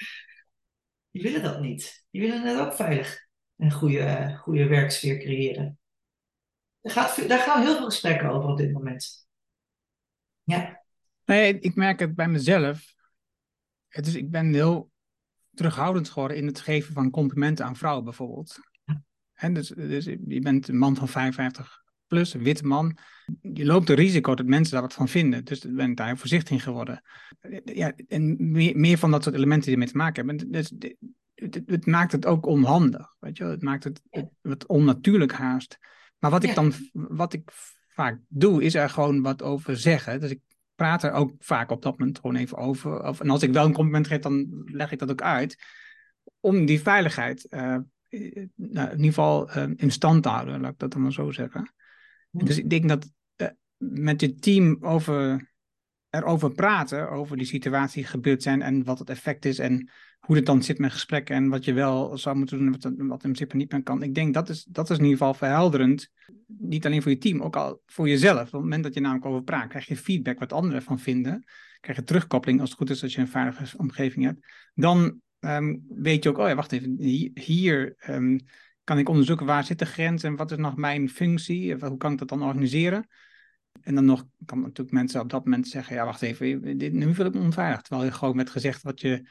[1.10, 2.06] Die willen dat niet.
[2.10, 5.78] Die willen net ook veilig een goede, goede werksfeer creëren.
[6.80, 9.28] Daar, gaat, daar gaan heel veel gesprekken over op dit moment.
[10.42, 10.82] Ja.
[11.24, 12.94] Nee, ik merk het bij mezelf.
[13.88, 14.90] Het is, ik ben heel
[15.54, 18.58] terughoudend geworden in het geven van complimenten aan vrouwen bijvoorbeeld.
[19.52, 22.96] Dus, dus, je bent een man van 55 plus, een witte man.
[23.40, 25.44] Je loopt het risico dat mensen daar wat van vinden.
[25.44, 27.02] Dus ik ben daar voorzichtig in geworden.
[27.64, 30.50] Ja, en meer, meer van dat soort elementen die ermee te maken hebben.
[30.50, 30.72] Dus,
[31.34, 33.14] het, het, maakt het ook onhandig.
[33.18, 33.44] Weet je?
[33.44, 34.02] Het maakt het,
[34.40, 35.78] wat onnatuurlijk haast.
[36.18, 37.50] Maar wat ik dan wat ik
[37.88, 40.20] vaak doe, is er gewoon wat over zeggen.
[40.20, 40.40] Dus ik
[40.74, 43.02] praat er ook vaak op dat moment gewoon even over.
[43.02, 45.64] Of, en als ik wel een compliment geef, dan leg ik dat ook uit.
[46.40, 47.80] Om die veiligheid uh, eh,
[48.54, 51.74] nou, in ieder geval uh, in stand houden, laat ik dat dan maar zo zeggen.
[52.30, 55.48] Dus ik denk dat uh, met je team over,
[56.10, 59.90] erover praten, over die situatie gebeurd zijn en wat het effect is en
[60.20, 62.82] hoe het dan zit met gesprekken en wat je wel zou moeten doen en wat,
[62.82, 64.02] wat in principe niet meer kan.
[64.02, 66.10] Ik denk dat is, dat is in ieder geval verhelderend.
[66.46, 68.46] Niet alleen voor je team, ook al voor jezelf.
[68.46, 71.44] Op het moment dat je namelijk over praat, krijg je feedback wat anderen ervan vinden.
[71.80, 74.46] Krijg je terugkoppeling als het goed is als je een veilige omgeving hebt.
[74.74, 76.96] Dan Ehm, weet je ook, oh ja, wacht even,
[77.34, 78.38] hier ehm,
[78.84, 82.12] kan ik onderzoeken waar zit de grens en wat is nog mijn functie, hoe kan
[82.12, 83.08] ik dat dan organiseren?
[83.80, 87.14] En dan nog kan natuurlijk mensen op dat moment zeggen, ja wacht even, dit, nu
[87.14, 87.82] voel ik me onveilig.
[87.82, 89.28] Terwijl je gewoon met gezegd wat, je,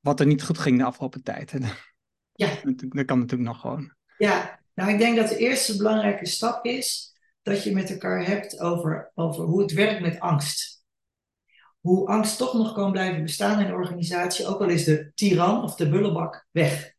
[0.00, 1.54] wat er niet goed ging de afgelopen tijd.
[2.36, 2.48] Ja.
[2.64, 3.94] Dat kan natuurlijk nog gewoon.
[4.18, 8.60] Ja, nou ik denk dat de eerste belangrijke stap is dat je met elkaar hebt
[8.60, 10.73] over, over hoe het werkt met angst.
[11.84, 15.62] Hoe angst toch nog kan blijven bestaan in een organisatie, ook al is de tiran
[15.62, 16.92] of de bullebak weg.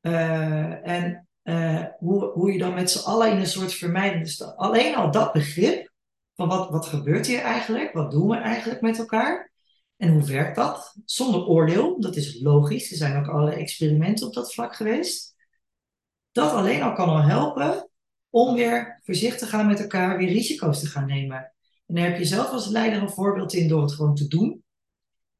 [0.00, 4.56] Uh, en uh, hoe, hoe je dan met z'n allen in een soort vermijdende.
[4.56, 5.92] Alleen al dat begrip
[6.34, 7.92] van wat, wat gebeurt hier eigenlijk?
[7.92, 9.52] Wat doen we eigenlijk met elkaar?
[9.96, 10.96] En hoe werkt dat?
[11.04, 12.90] Zonder oordeel, dat is logisch.
[12.90, 15.34] Er zijn ook allerlei experimenten op dat vlak geweest.
[16.32, 17.90] Dat alleen al kan al helpen
[18.30, 21.53] om weer voorzichtig te gaan met elkaar, weer risico's te gaan nemen.
[21.86, 24.64] En daar heb je zelf als leider een voorbeeld in door het gewoon te doen.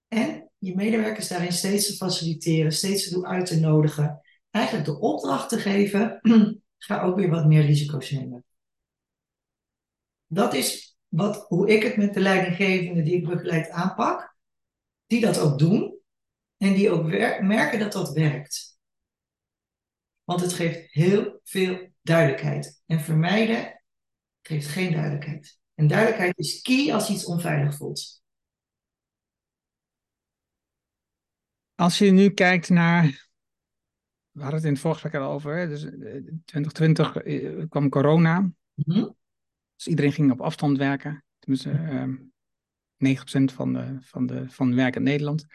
[0.09, 4.21] En je medewerkers daarin steeds te faciliteren, steeds te doen uit te nodigen.
[4.51, 6.21] Eigenlijk de opdracht te geven,
[6.79, 8.45] ga ook weer wat meer risico's nemen.
[10.27, 14.37] Dat is wat, hoe ik het met de leidinggevenden die ik begeleid aanpak.
[15.07, 15.99] Die dat ook doen.
[16.57, 17.03] En die ook
[17.41, 18.79] merken dat dat werkt.
[20.25, 22.83] Want het geeft heel veel duidelijkheid.
[22.87, 23.83] En vermijden
[24.43, 25.59] geeft geen duidelijkheid.
[25.75, 28.23] En duidelijkheid is key als iets onveilig voelt.
[31.75, 33.29] Als je nu kijkt naar.
[34.31, 35.57] We hadden het in het vorige gesprek al over.
[35.57, 35.69] Hè?
[35.69, 35.81] Dus
[36.45, 38.51] 2020 eh, eh, kwam corona.
[38.75, 39.17] Mm
[39.75, 41.25] Dus iedereen ging op afstand werken.
[41.39, 42.33] Tenminste, um,
[42.97, 45.47] 9% van de, van de van werk in Nederland.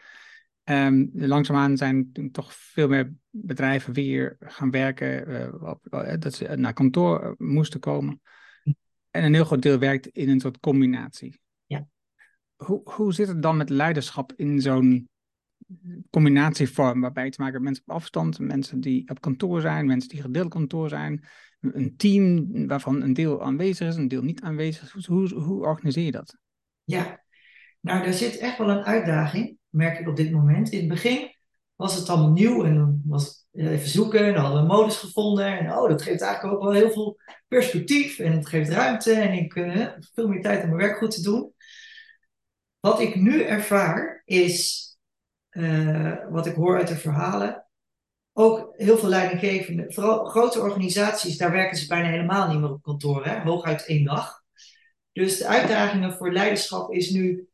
[0.64, 5.30] Um, langzaamaan zijn toch veel meer bedrijven weer gaan werken.
[5.30, 5.86] Uh, op,
[6.18, 8.20] dat ze naar kantoor moesten komen.
[9.10, 11.40] En een heel groot deel werkt in een soort combinatie.
[11.66, 11.86] Ja.
[12.56, 15.08] Hoe, hoe zit het dan met leiderschap in zo'n
[16.10, 19.86] combinatievorm, waarbij je te maken hebt met mensen op afstand, mensen die op kantoor zijn,
[19.86, 21.24] mensen die gedeeld kantoor zijn,
[21.60, 25.06] een team waarvan een deel aanwezig is, een deel niet aanwezig is.
[25.06, 26.38] Hoe, hoe organiseer je dat?
[26.84, 27.24] Ja,
[27.80, 30.70] nou daar zit echt wel een uitdaging, merk ik op dit moment.
[30.70, 31.34] In het begin
[31.76, 35.58] was het allemaal nieuw en dan was even zoeken en hadden we modus gevonden.
[35.58, 39.32] En oh, dat geeft eigenlijk ook wel heel veel perspectief en het geeft ruimte en
[39.32, 41.52] ik uh, veel meer tijd om mijn werk goed te doen.
[42.80, 44.88] Wat ik nu ervaar is,
[45.50, 47.66] uh, wat ik hoor uit de verhalen,
[48.32, 52.82] ook heel veel leidinggevenden, vooral grote organisaties, daar werken ze bijna helemaal niet meer op
[52.82, 53.40] kantoor, hè?
[53.40, 54.42] hooguit één dag.
[55.12, 57.48] Dus de uitdagingen voor leiderschap is nu,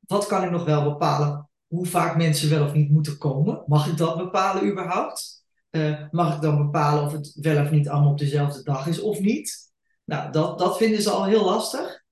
[0.00, 1.45] wat kan ik nog wel bepalen?
[1.66, 3.64] Hoe vaak mensen wel of niet moeten komen?
[3.66, 5.44] Mag ik dat bepalen überhaupt?
[5.70, 9.00] Uh, mag ik dan bepalen of het wel of niet allemaal op dezelfde dag is
[9.00, 9.72] of niet?
[10.04, 12.04] Nou, dat, dat vinden ze al heel lastig.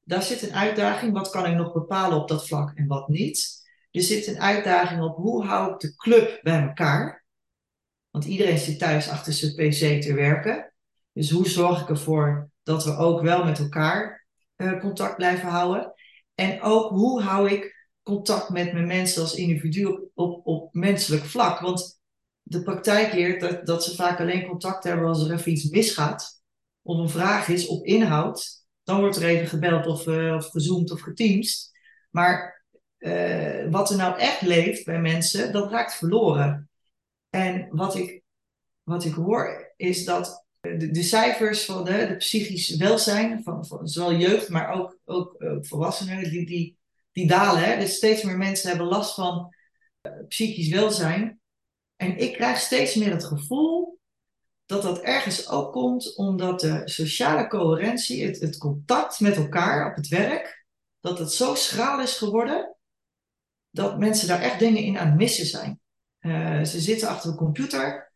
[0.00, 1.12] Daar zit een uitdaging.
[1.12, 3.62] Wat kan ik nog bepalen op dat vlak en wat niet?
[3.90, 7.24] Er zit een uitdaging op hoe hou ik de club bij elkaar?
[8.10, 10.72] Want iedereen zit thuis achter zijn pc te werken.
[11.12, 14.26] Dus hoe zorg ik ervoor dat we ook wel met elkaar
[14.56, 15.92] uh, contact blijven houden?
[16.34, 17.73] En ook hoe hou ik
[18.04, 21.60] contact met mijn mensen als individu op, op, menselijk vlak?
[21.60, 22.00] Want
[22.42, 26.42] de praktijk leert dat, dat ze vaak alleen contact hebben als er even iets misgaat.
[26.82, 28.66] Of een vraag is op inhoud.
[28.82, 31.70] Dan wordt er even gebeld of, uh, of gezoomd of geteamst.
[32.10, 32.64] Maar
[32.98, 36.70] uh, wat er nou echt leeft bij mensen, dat raakt verloren.
[37.30, 38.22] En wat ik,
[38.82, 43.88] wat ik hoor is dat de, de cijfers van de, de psychisch welzijn, van, van
[43.88, 46.78] zowel jeugd, maar ook, ook volwassenen, die, die,
[47.14, 47.62] die dalen.
[47.62, 47.78] Hè?
[47.78, 49.54] Dus steeds meer mensen hebben last van
[50.02, 51.40] uh, psychisch welzijn.
[51.96, 53.98] En ik krijg steeds meer het gevoel
[54.66, 60.08] dat dat ergens ook komt omdat de sociale coherentie, het, contact met elkaar op het
[60.08, 60.66] werk,
[61.00, 62.76] dat het zo schraal is geworden
[63.70, 65.80] dat mensen daar echt dingen in aan het missen zijn.
[66.20, 68.12] Uh, ze zitten achter een computer.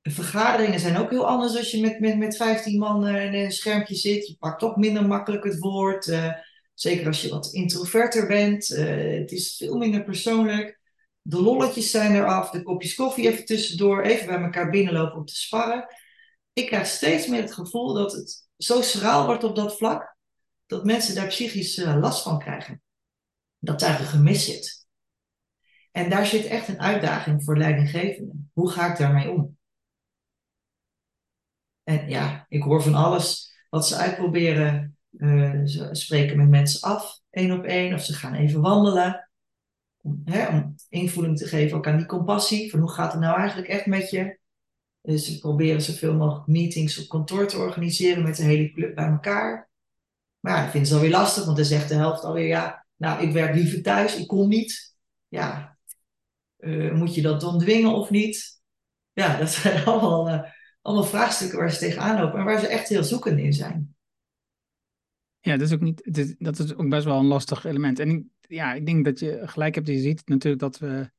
[0.00, 3.52] De vergaderingen zijn ook heel anders als je met, met, met 15 man in een
[3.52, 4.26] schermpje zit.
[4.26, 6.06] Je pakt toch minder makkelijk het woord.
[6.06, 6.32] Uh,
[6.74, 8.66] zeker als je wat introverter bent.
[8.68, 10.80] het is veel minder persoonlijk.
[11.22, 12.50] De lolletjes zijn eraf.
[12.50, 14.02] De kopjes koffie even tussendoor.
[14.02, 15.86] Even bij elkaar binnenlopen om te sparren.
[16.52, 20.16] Ik krijg steeds meer het gevoel dat het zo schraal wordt op dat vlak.
[20.66, 22.82] Dat mensen daar psychisch last van krijgen.
[23.58, 24.86] Dat daar een gemis zit.
[25.90, 28.50] En daar zit echt een uitdaging voor leidinggevenden.
[28.52, 29.58] Hoe ga ik daarmee om?
[31.82, 34.93] En ja, ik hoor van alles wat ze uitproberen.
[35.16, 39.30] Uh, ze spreken met mensen af, één op één, of ze gaan even wandelen.
[40.00, 40.76] Om, hè, om
[41.34, 42.70] te geven ook aan die compassie.
[42.70, 44.38] Van hoe gaat het nou eigenlijk echt met je?
[45.00, 49.06] Dus ze proberen zoveel mogelijk meetings op kantoor te organiseren met de hele club bij
[49.06, 49.70] elkaar.
[50.40, 53.22] Maar ja, dat vinden ze alweer lastig, want dan zegt de helft alweer ja, nou
[53.22, 54.96] ik werk liever thuis, ik kom niet.
[55.28, 55.78] Ja,
[56.58, 58.60] uh, moet je dat dan dwingen of niet?
[59.12, 60.42] Ja, dat zijn allemaal, uh,
[60.82, 63.96] allemaal vraagstukken waar ze tegenaan lopen en waar ze echt heel zoekend in zijn.
[65.44, 66.02] Ja, dat is ook, niet,
[66.38, 67.98] dat is ook best wel een lastig element.
[67.98, 71.10] En ik, ja, ik denk dat je gelijk hebt, je ziet natuurlijk dat we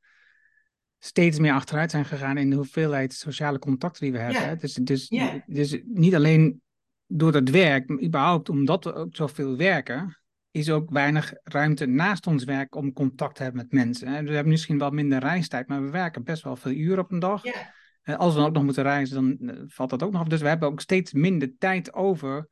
[1.00, 4.42] steeds meer achteruit zijn gegaan in de hoeveelheid sociale contacten die we hebben.
[4.42, 4.56] Ja.
[4.56, 5.10] Dus, dus,
[5.46, 6.62] dus niet alleen
[7.08, 10.18] door het werk, maar überhaupt omdat we ook zoveel werken,
[10.52, 14.08] is ook weinig ruimte naast ons werk om contact te hebben met mensen.
[14.08, 14.24] Hè.
[14.24, 17.20] We hebben misschien wel minder reistijd, maar we werken best wel veel uren op een
[17.20, 17.44] dag.
[17.44, 17.74] Ja.
[18.02, 20.28] En als we dan ook nog moeten reizen, dan eh, valt dat ook nog af.
[20.28, 22.48] Dus we hebben ook steeds minder tijd over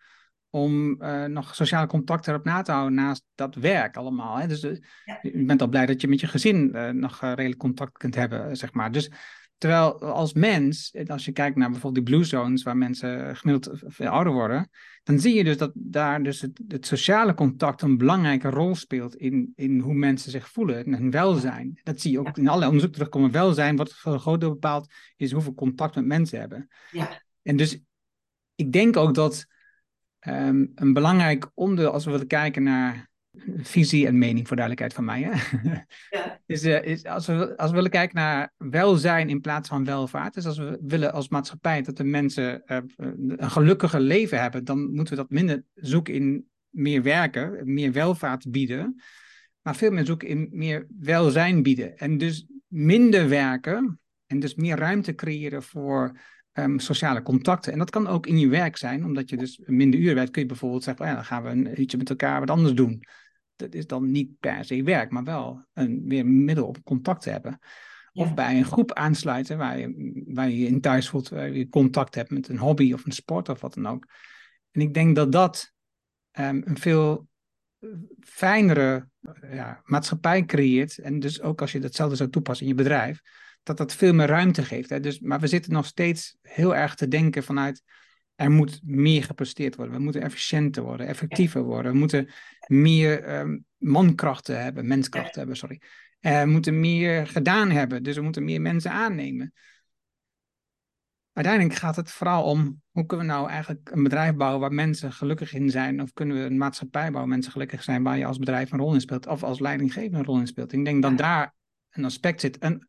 [0.54, 4.38] om eh, nog sociale contacten erop na te houden naast dat werk allemaal.
[4.38, 4.47] Hè.
[4.47, 5.20] Dus eh, Ja.
[5.22, 8.58] je bent al blij dat je met je gezin eh, nog redelijk contact kunt hebben,
[8.58, 8.91] zeg maar.
[8.91, 9.12] Dus
[9.58, 14.08] terwijl als mens, als je kijkt naar bijvoorbeeld die blue zones, waar mensen gemiddeld veel
[14.08, 14.70] ouder worden,
[15.04, 19.16] dan zie je dus dat daar dus het, het sociale contact een belangrijke rol speelt
[19.16, 21.80] in, in hoe mensen zich voelen en hun welzijn.
[21.84, 23.32] Dat zie je ook in allerlei onderzoek terugkomen.
[23.32, 26.68] Welzijn, wat voor een groot deel bepaalt, is hoeveel contact met mensen hebben.
[26.91, 27.22] Ja.
[27.41, 27.80] En dus
[28.56, 29.51] ik denk ook dat
[30.24, 33.11] ehm, een belangrijk onderdeel, als we willen kijken naar
[33.57, 35.59] visie en mening, voor duidelijkheid van mij, hè?
[36.09, 36.39] Ja.
[36.45, 40.34] is, eh, is als, we, als we willen kijken naar welzijn in plaats van welvaart,
[40.34, 44.93] dus als we willen als maatschappij dat de mensen eh, een gelukkiger leven hebben, dan
[44.93, 49.01] moeten we dat minder zoeken in meer werken, meer welvaart bieden,
[49.61, 51.97] maar veel meer zoeken in meer welzijn bieden.
[51.97, 56.17] En dus minder werken en dus meer ruimte creëren voor
[56.54, 57.72] ehm, sociale contacten.
[57.72, 60.41] En dat kan ook in je werk zijn, omdat je dus minder uren werkt, kun
[60.41, 63.04] je bijvoorbeeld zeggen, ja, dan gaan we een uurtje met elkaar wat anders doen.
[63.56, 67.30] Dat is dan niet per se werk, maar wel een weer middel om contact te
[67.30, 67.60] hebben.
[68.14, 68.34] Of Ja.
[68.34, 72.30] bij een groep aansluiten waar je, waar je in thuis voelt, waar je contact hebt
[72.30, 74.08] met een hobby of een sport of wat dan ook.
[74.72, 75.74] En ik denk dat dat
[76.32, 77.28] ehm, een veel
[77.80, 77.89] eh,
[78.20, 79.08] fijnere
[79.51, 80.97] ja, maatschappij creëert.
[80.97, 83.22] En dus ook als je datzelfde zou toepassen in je bedrijf,
[83.64, 84.89] dat dat veel meer ruimte geeft.
[84.89, 84.99] Hè?
[84.99, 87.84] Dus, maar we zitten nog steeds heel erg te denken vanuit
[88.36, 89.95] er moet meer gepresteerd worden.
[89.95, 91.91] We moeten efficiënter worden, effectiever worden.
[91.91, 92.30] We moeten
[92.68, 95.82] meer ehm, mankrachten hebben, menskrachten hebben, sorry.
[96.20, 99.53] Eh, we moeten meer gedaan hebben, dus we moeten meer mensen aannemen.
[101.34, 105.11] Uiteindelijk gaat het vooral om hoe kunnen we nou eigenlijk een bedrijf bouwen waar mensen
[105.11, 108.26] gelukkig in zijn, of kunnen we een maatschappij bouwen waar mensen gelukkig zijn, waar je
[108.26, 110.72] als bedrijf een rol in speelt, of als leidinggever een rol in speelt.
[110.72, 111.55] Ik denk dat daar
[111.89, 112.57] een aspect zit.
[112.57, 112.88] En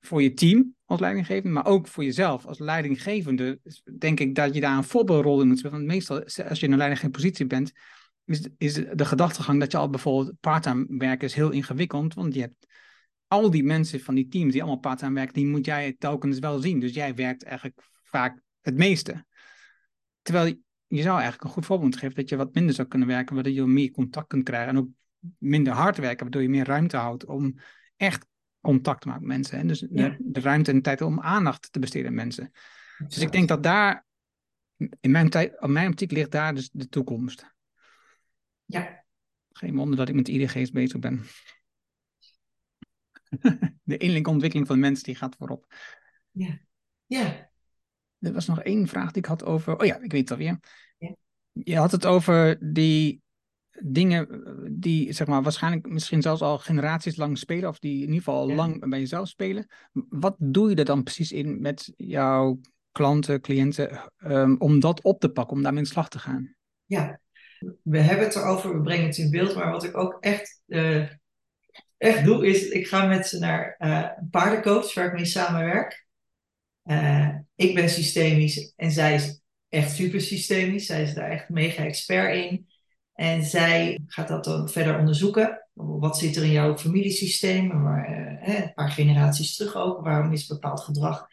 [0.00, 3.60] voor je team als leidinggevende, maar ook voor jezelf als leidinggevende,
[3.98, 5.76] denk ik dat je daar een voorbeeldrol in moet spelen.
[5.76, 7.72] Want meestal, als je in een leidinggevende positie bent,
[8.58, 12.66] is, de gedachtegang dat je al bijvoorbeeld parttime werken heel ingewikkeld, want je hebt
[13.26, 16.58] al die mensen van die teams die allemaal parttime werken, die moet jij telkens wel
[16.58, 16.80] zien.
[16.80, 19.24] Dus jij werkt eigenlijk vaak het meeste.
[20.22, 20.46] Terwijl
[20.86, 23.52] je, zou eigenlijk een goed voorbeeld geven dat je wat minder zou kunnen werken, waardoor
[23.52, 24.88] je meer contact kunt krijgen en ook
[25.38, 27.54] minder hard werken, waardoor je meer ruimte houdt om
[27.96, 28.26] echt
[28.64, 29.58] contact maken met mensen.
[29.58, 30.16] En dus de, Ja.
[30.18, 32.50] de ruimte en de tijd om aandacht te besteden aan mensen.
[33.06, 34.06] Dus ik denk dat daar,
[34.76, 37.52] in mijn, tijd, op mijn optiek ligt daar dus de toekomst.
[38.64, 39.04] Ja,
[39.52, 41.24] Geen wonder dat ik met IDG's bezig ben.
[43.82, 45.74] De innerlijke ontwikkeling van mensen die gaat voorop.
[47.06, 47.50] ja,
[48.18, 49.78] Er was nog één vraag die ik had over.
[49.78, 50.60] Oh ja, ik weet het alweer.
[50.98, 51.14] Ja.
[51.52, 53.22] Je had het over die
[53.82, 58.00] dingen eh, die, zeg maar, waarschijnlijk misschien zelfs al generaties lang spelen, of die in
[58.00, 58.54] ieder geval Ja.
[58.54, 59.66] lang bij jezelf spelen.
[60.08, 62.60] Wat doe je er dan precies in met jouw
[62.92, 66.54] klanten, cliënten, ehm, om dat op te pakken, om daarmee in slag te gaan?
[66.86, 67.18] ja.
[67.82, 71.08] We hebben het erover, we brengen het in beeld, maar wat ik ook echt, eh,
[71.96, 76.06] echt doe, is ik ga met ze naar eh, een paardencoach waar ik mee samenwerk.
[77.54, 80.86] Ik ben systemisch en zij is echt super systemisch.
[80.86, 82.66] Zij is daar echt mega expert in.
[83.14, 85.68] En zij gaat dat dan verder onderzoeken.
[85.72, 87.82] Wat zit er in jouw familiesysteem?
[87.82, 90.04] Maar, eh, een paar generaties terug ook.
[90.04, 91.26] Waarom is bepaald gedrag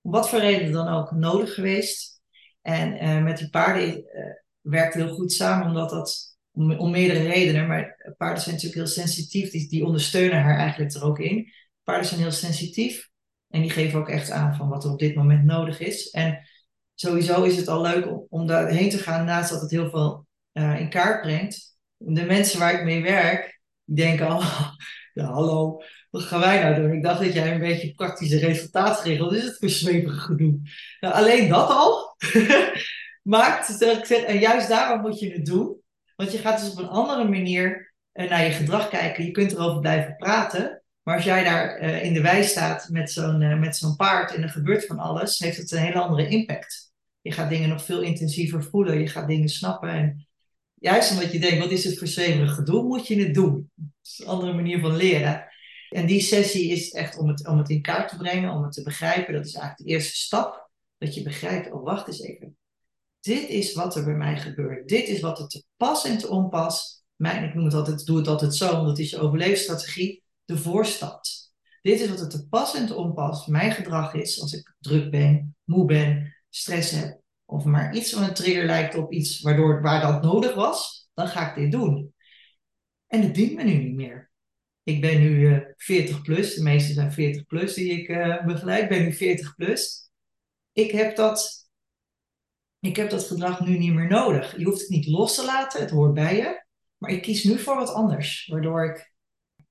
[0.00, 2.20] om wat voor reden dan ook nodig geweest?
[2.62, 4.24] En eh, met die paarden eh,
[4.60, 7.66] werkt heel goed samen, omdat dat om, om meerdere redenen.
[7.66, 9.50] Maar paarden zijn natuurlijk heel sensitief.
[9.50, 11.52] Die, die ondersteunen haar eigenlijk er ook in.
[11.82, 13.08] Paarden zijn heel sensitief.
[13.48, 16.10] En die geven ook echt aan van wat er op dit moment nodig is.
[16.10, 16.48] En
[16.94, 20.26] sowieso is het al leuk om, om daarheen te gaan, naast dat het heel veel
[20.56, 21.76] eh, in kaart brengt.
[21.96, 24.40] De mensen waar ik mee werk, die denken al,
[25.14, 26.92] ja hallo, wat gaan wij nou doen?
[26.92, 30.60] Ik dacht dat jij een beetje praktische resultaatgericht, wat is het voor zweverig gedoe?
[31.00, 32.16] Nou, alleen dat al
[33.22, 35.76] maakt, dat ik zeg, en juist daarom moet je het doen.
[36.16, 39.24] Want je gaat dus op een andere manier eh, naar je gedrag kijken.
[39.24, 40.82] Je kunt erover blijven praten.
[41.02, 44.42] Maar als jij daar eh, in de wei staat met zo'n met zo'n paard en
[44.42, 46.92] er gebeurt van alles, heeft het een hele andere impact.
[47.20, 49.00] Je gaat dingen nog veel intensiever voelen.
[49.00, 49.88] Je gaat dingen snappen.
[49.88, 50.26] En
[50.86, 53.70] juist omdat je denkt, wat is het voor gedoe, moet je het doen.
[53.74, 55.46] Dat is een andere manier van leren.
[55.88, 58.72] En die sessie is echt om het, om het in kaart te brengen, om het
[58.72, 59.34] te begrijpen.
[59.34, 60.70] Dat is eigenlijk de eerste stap.
[60.98, 62.56] Dat je begrijpt, oh wacht eens even.
[63.20, 64.88] Dit is wat er bij mij gebeurt.
[64.88, 67.04] Dit is wat er te pas en te onpas.
[67.16, 70.22] Mijn, ik noem het altijd, doe het altijd zo, want het is je overleefstrategie.
[70.44, 71.52] De voorstad.
[71.82, 75.10] Dit is wat er te pas en te onpas mijn gedrag is als ik druk
[75.10, 77.20] ben, moe ben, stress heb.
[77.46, 81.10] Of maar iets van een trigger lijkt op iets waardoor, waar dat nodig was.
[81.14, 82.14] dan ga ik dit doen.
[83.06, 84.30] En het dient me nu niet meer.
[84.82, 88.82] Ik ben nu uh, 40 plus, de meeste zijn 40 plus die ik uh, begeleid,
[88.82, 90.10] ik ben nu 40 plus.
[90.72, 91.68] Ik heb, dat,
[92.80, 94.56] ik heb dat gedrag nu niet meer nodig.
[94.56, 96.64] Je hoeft het niet los te laten, het hoort bij je.
[96.96, 99.14] Maar ik kies nu voor wat anders, waardoor ik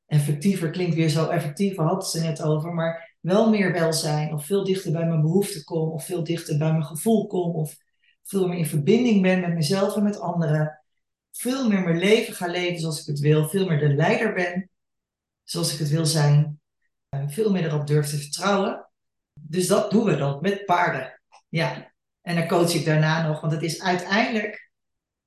[0.05, 4.63] effectiever klinkt weer zo effectief, hadden ze net over, maar wel meer welzijn of veel
[4.63, 7.75] dichter bij mijn behoeften kom of veel dichter bij mijn gevoel kom of
[8.23, 10.83] veel meer in verbinding ben met mezelf en met anderen.
[11.31, 14.69] Veel meer mijn leven ga leven zoals ik het wil, veel meer de leider ben
[15.43, 16.59] zoals ik het wil zijn.
[17.27, 18.89] Veel meer erop durf te vertrouwen.
[19.33, 21.21] Dus dat doen we dan met paarden.
[21.49, 21.93] Ja.
[22.21, 24.71] En dan coach ik daarna nog, want het is uiteindelijk.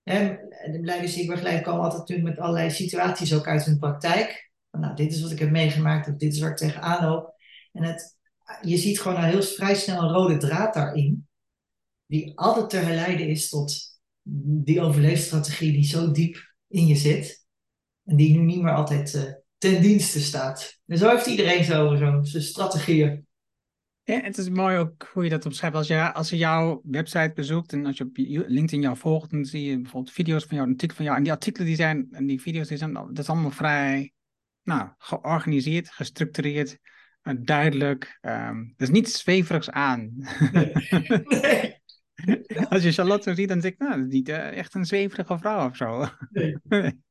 [0.03, 4.51] De leiders die ik begeleid komen altijd natuurlijk met allerlei situaties ook uit hun praktijk.
[4.71, 7.37] Nou, dit is wat ik heb meegemaakt, of dit is waar ik tegenaan loop.
[7.73, 8.19] En het,
[8.63, 11.29] je ziet gewoon al heel vrij snel een rode draad daarin,
[12.07, 14.01] die altijd te herleiden is tot
[14.41, 17.47] die overleefstrategie die zo diep in je zit.
[18.05, 19.23] En die nu niet meer altijd uh,
[19.59, 20.81] ten dienste staat.
[20.87, 23.27] En zo heeft iedereen zo, zo zijn strategieën.
[24.05, 25.77] Ja, het is mooi ook hoe je dat omschrijft.
[25.77, 28.17] Als je, als je jouw website bezoekt en als je op
[28.47, 31.17] LinkedIn jou volgt, dan zie je bijvoorbeeld video's van jou, artikelen van jou.
[31.17, 34.13] En die artikelen die zijn, en die video's die zijn, dat is allemaal vrij
[34.63, 36.79] nou, georganiseerd, gestructureerd,
[37.45, 38.19] duidelijk.
[38.23, 40.13] Um, er is niets zweverigs aan.
[40.53, 41.77] Nee.
[42.69, 44.85] Als je Charlotte zo ziet, dan denk ik, nou, dat is niet uh, echt een
[44.85, 46.05] zweverige vrouw of zo.
[46.31, 46.57] Nee.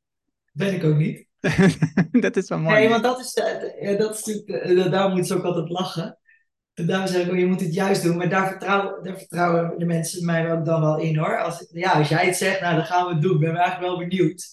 [0.52, 1.26] Ben ik ook niet.
[2.24, 2.74] dat is wel mooi.
[2.74, 6.18] Nee, want dat is, de, dat is natuurlijk, daar moet ze ook altijd lachen.
[6.74, 8.16] En daarom zeg ik, oh, je moet het juist doen.
[8.16, 11.38] Maar daar vertrouwen, daar vertrouwen de mensen mij ook dan wel in hoor.
[11.38, 13.34] Als, ja, als jij het zegt, nou dan gaan we het doen.
[13.34, 14.46] Ik ben eigenlijk wel benieuwd.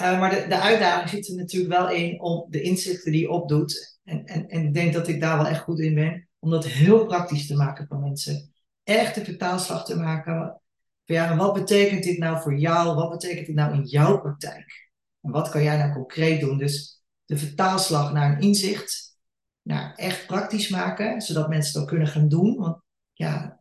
[0.00, 3.30] Uh, maar de, de uitdaging zit er natuurlijk wel in om de inzichten die je
[3.30, 3.93] opdoet.
[4.04, 6.28] En, en, en ik denk dat ik daar wel echt goed in ben.
[6.38, 8.52] Om dat heel praktisch te maken voor mensen.
[8.82, 10.60] Echt de vertaalslag te maken.
[11.04, 12.94] Ja, wat betekent dit nou voor jou?
[12.94, 14.90] Wat betekent dit nou in jouw praktijk?
[15.20, 16.58] En wat kan jij nou concreet doen?
[16.58, 19.16] Dus de vertaalslag naar een inzicht.
[19.62, 21.20] Nou, echt praktisch maken.
[21.20, 22.56] Zodat mensen ook kunnen gaan doen.
[22.56, 22.82] Want
[23.12, 23.60] ja,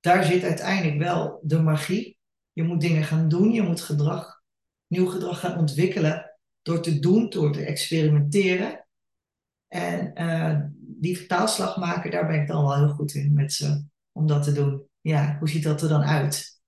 [0.00, 2.18] daar zit uiteindelijk wel de magie.
[2.52, 3.52] Je moet dingen gaan doen.
[3.52, 4.42] Je moet gedrag
[4.94, 8.83] nieuw gedrag gaan ontwikkelen door te doen, door te experimenteren.
[9.74, 13.84] En uh, die vertaalslag maken, daar ben ik dan wel heel goed in met ze,
[14.12, 14.86] om dat te doen.
[15.00, 16.60] Ja, hoe ziet dat er dan uit?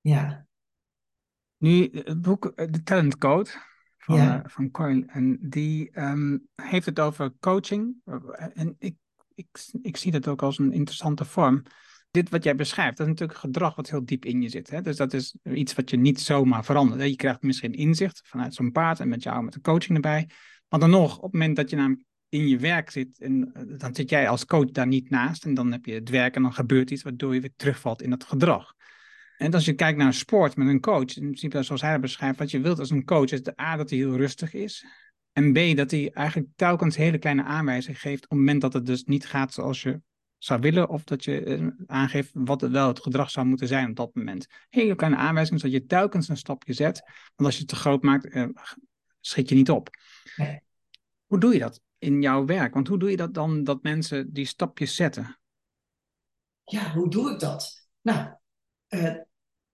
[0.00, 0.46] Ja.
[1.56, 3.50] Nu, het boek eh, The Talent Code
[3.98, 4.38] van, ja.
[4.38, 7.94] uh, van Coyle, en die um, heeft het over coaching.
[8.54, 8.96] En ik,
[9.34, 9.46] ik,
[9.82, 11.62] ik zie dat ook als een interessante vorm
[12.14, 14.70] dit wat jij beschrijft, dat is natuurlijk gedrag wat heel diep in je zit.
[14.70, 14.80] Hè?
[14.80, 17.00] Dus dat is iets wat je niet zomaar verandert.
[17.00, 17.06] Hè?
[17.06, 20.28] Je krijgt misschien inzicht vanuit zo'n paard en met jou met de coaching erbij.
[20.74, 23.62] Maar dan nog, op het moment dat je namelijk in je werk zit, en, eh,
[23.78, 25.44] dan zit jij als coach daar niet naast.
[25.44, 28.10] En dan heb je het werk en dan gebeurt iets waardoor je weer terugvalt in
[28.10, 28.74] het gedrag.
[29.38, 32.38] En als je kijkt naar sport met een coach, in principe zoals hij dat beschrijft,
[32.38, 34.86] wat je wilt als een coach is de A dat hij heel rustig is.
[35.32, 38.86] En B dat hij eigenlijk telkens hele kleine aanwijzingen geeft op het moment dat het
[38.86, 40.00] dus niet gaat zoals je
[40.38, 43.88] zou willen, of dat je eh, aangeeft wat het wel het gedrag zou moeten zijn
[43.88, 44.46] op dat moment.
[44.68, 47.02] Hele kleine aanwijzingen, zodat je telkens een stapje zet.
[47.34, 48.34] Want als je het te groot maakt,
[49.24, 49.90] eh, schiet je niet op.
[50.36, 50.60] Nee.
[51.26, 52.74] Hoe doe je dat in jouw werk?
[52.74, 55.38] Want hoe doe je dat dan dat mensen die stapjes zetten?
[56.64, 57.88] Ja, hoe doe ik dat?
[58.00, 58.34] Nou,
[58.88, 59.14] uh,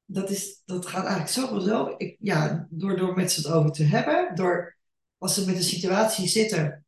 [0.04, 1.94] dat, is, dat gaat eigenlijk zo zo.
[1.96, 4.76] Ik, ja, door, door met ze het over te hebben, door
[5.18, 6.84] als ze met een situatie zitten,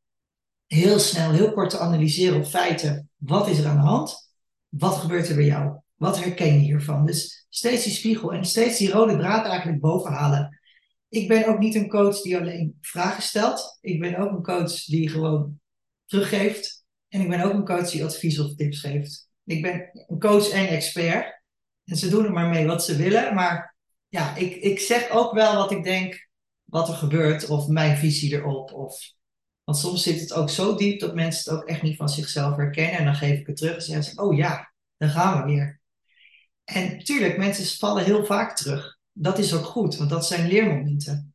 [0.67, 4.33] heel snel, heel kort te analyseren op feiten wat is er aan de hand?
[4.69, 5.81] Wat gebeurt er bij jou?
[5.95, 7.07] Wat herken je hiervan?
[7.07, 10.61] Dus steeds die spiegel en steeds die rode draad eigenlijk bovenhalen.
[11.13, 13.79] Ik ben ook niet een coach die alleen vragen stelt.
[13.81, 15.61] Ik ben ook een coach die gewoon
[16.07, 16.85] teruggeeft.
[17.09, 19.29] En ik ben ook een coach die advies of tips geeft.
[19.45, 21.43] Ik ben een coach en expert.
[21.85, 23.35] En ze doen er maar mee wat ze willen.
[23.35, 23.77] Maar
[24.09, 26.29] ja, ik, ik zeg ook wel wat ik denk,
[26.63, 27.49] wat er gebeurt.
[27.49, 28.73] Of mijn visie erop.
[28.73, 29.13] Of
[29.65, 32.57] want soms zit het ook zo diep dat mensen het ook echt niet van zichzelf
[32.57, 32.99] herkennen.
[32.99, 35.81] En dan geef ik het terug en zeggen ze, oh ja, dan gaan we weer.
[36.65, 39.01] En tuurlijk, mensen vallen heel vaak terug.
[39.13, 41.35] Dat is ook goed, want dat zijn leermomenten.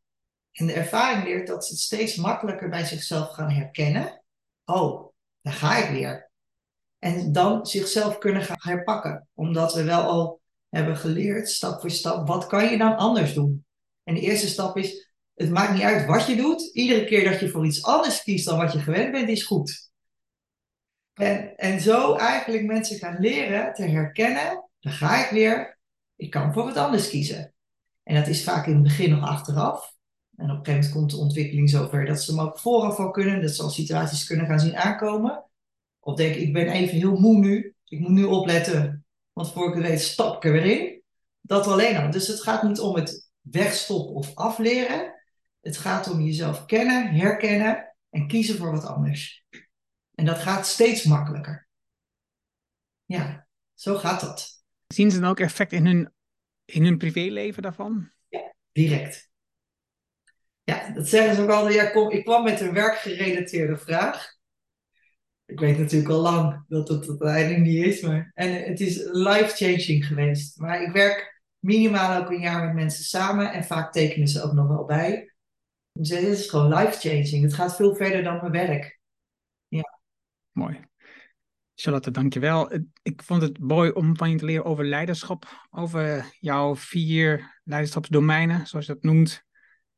[0.51, 4.23] En de ervaring leert dat ze het steeds makkelijker bij zichzelf gaan herkennen.
[4.65, 6.29] Oh, daar ga ik weer.
[6.99, 9.27] En dan zichzelf kunnen gaan herpakken.
[9.33, 13.65] Omdat we wel al hebben geleerd, stap voor stap, wat kan je dan anders doen?
[14.03, 16.73] En de eerste stap is, het maakt niet uit wat je doet.
[16.73, 19.91] Iedere keer dat je voor iets anders kiest dan wat je gewend bent, is goed.
[21.13, 25.79] En, en zo eigenlijk mensen gaan leren te herkennen, dan ga ik weer,
[26.15, 27.53] ik kan voor wat anders kiezen.
[28.07, 29.95] En dat is vaak in het begin nog achteraf.
[30.35, 33.11] En op een gegeven moment komt de ontwikkeling zover dat ze hem ook vooraf al
[33.11, 35.45] kunnen, dat ze al situaties kunnen gaan zien aankomen.
[35.99, 39.73] Of denk ik ben even heel moe nu, ik moet nu opletten, want voor ik
[39.73, 41.01] het weet stap ik er weer in.
[41.41, 42.11] Dat alleen al.
[42.11, 45.13] Dus het gaat niet om het wegstoppen of afleren.
[45.61, 49.45] Het gaat om jezelf kennen, herkennen en kiezen voor wat anders.
[50.15, 51.67] En dat gaat steeds makkelijker.
[53.05, 54.63] Ja, zo gaat dat.
[54.87, 56.11] Zien ze dan ook effect in hun,
[56.67, 58.11] in hun privéleven daarvan?
[58.29, 59.29] Ja, direct.
[60.63, 61.75] Ja, dat zeggen ze ook altijd.
[61.75, 64.35] Ja, kom, ik kwam met een werkgerelateerde vraag.
[65.45, 68.31] Ik weet natuurlijk al lang dat het uiteindelijk niet is, maar.
[68.33, 70.59] En het is life-changing geweest.
[70.59, 74.53] Maar ik werk minimaal ook een jaar met mensen samen en vaak tekenen ze ook
[74.53, 75.33] nog wel bij.
[75.91, 77.43] Dus het is gewoon life-changing.
[77.43, 78.99] Het gaat veel verder dan mijn werk.
[79.67, 79.99] Ja.
[80.51, 80.86] Mooi.
[81.79, 82.71] Charlotte, dankjewel.
[83.01, 88.67] Ik vond het mooi om van je te leren over leiderschap, over jouw vier leiderschapsdomeinen,
[88.67, 89.43] zoals je dat noemt.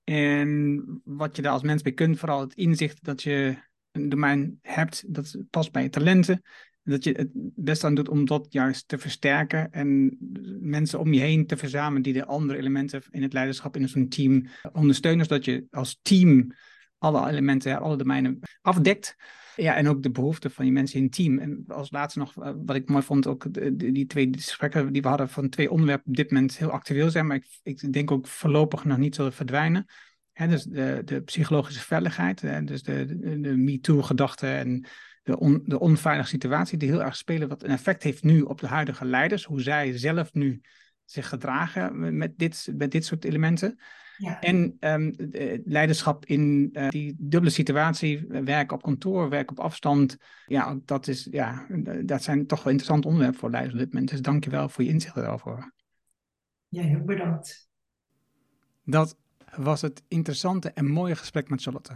[0.03, 3.57] En wat je daar als mens mee kunt, vooral het inzicht dat je
[3.91, 6.41] een domein hebt, dat past bij je talenten.
[6.83, 10.17] Dat je het best aan doet om dat juist te versterken en
[10.59, 14.09] mensen om je heen te verzamelen die de andere elementen in het leiderschap in zo'n
[14.09, 16.51] team ondersteunen, zodat je als team
[16.97, 19.15] alle elementen, alle domeinen afdekt.
[19.59, 21.39] Ja, en ook de behoeften van die mensen in het team.
[21.39, 23.45] En als laatste nog, eh, wat ik mooi vond, ook
[23.77, 27.27] die twee gesprekken die we hadden van twee onderwerpen op dit moment heel actueel zijn,
[27.27, 29.85] maar ik, ik denk ook voorlopig nog niet zullen verdwijnen.
[30.33, 34.85] Hè, dus de, de psychologische veiligheid, hè, dus de, de, de MeToo-gedachte en
[35.23, 38.67] de, de onveilige situatie die heel erg spelen, wat een effect heeft nu op de
[38.67, 40.61] huidige leiders, hoe zij zelf nu
[41.11, 43.79] zich gedragen met dit, met dit soort elementen.
[44.17, 44.41] Ja.
[44.41, 45.13] En um,
[45.65, 50.17] leiderschap in uh, die dubbele situatie, werk op kantoor, werk op afstand.
[50.45, 51.67] Ja, dat, is, ja,
[52.03, 54.09] dat zijn toch wel interessante onderwerpen voor leiders op dit moment.
[54.09, 55.73] Dus dank je wel voor je inzichten daarover.
[56.67, 57.69] Ja, heel bedankt.
[58.83, 59.17] Dat
[59.55, 61.93] was het interessante en mooie gesprek met Charlotte.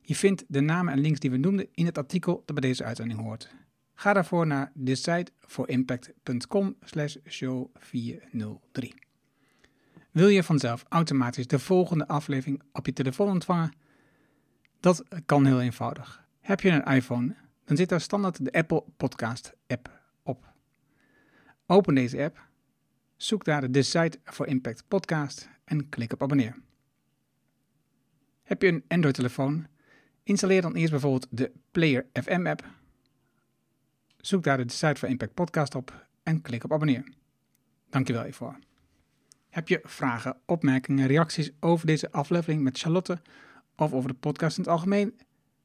[0.00, 2.84] Je vindt de namen en links die we noemden in het artikel dat bij deze
[2.84, 3.54] uitzending hoort.
[4.02, 8.94] Ga daarvoor naar decideforimpact.com slash show 403.
[10.10, 13.72] Wil je vanzelf automatisch de volgende aflevering op je telefoon ontvangen?
[14.80, 16.24] Dat kan heel eenvoudig.
[16.40, 17.34] Heb je een iPhone,
[17.64, 20.52] dan zit daar standaard de Apple Podcast app op.
[21.66, 22.48] Open deze app,
[23.16, 26.56] zoek daar de Decide for Impact podcast en klik op abonneer.
[28.42, 29.66] Heb je een Android-telefoon?
[30.22, 32.80] Installeer dan eerst bijvoorbeeld de Player FM app.
[34.22, 37.04] Zoek daar de Decide for Impact podcast op en klik op abonneer.
[37.90, 38.58] Dankjewel hiervoor.
[39.48, 43.20] Heb je vragen, opmerkingen, reacties over deze aflevering met Charlotte
[43.76, 45.18] of over de podcast in het algemeen?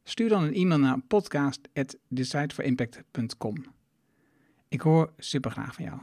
[0.04, 3.66] Stuur dan een e-mail naar podcast.decideforimpact.com.
[4.68, 6.00] Ik hoor super graag van jou.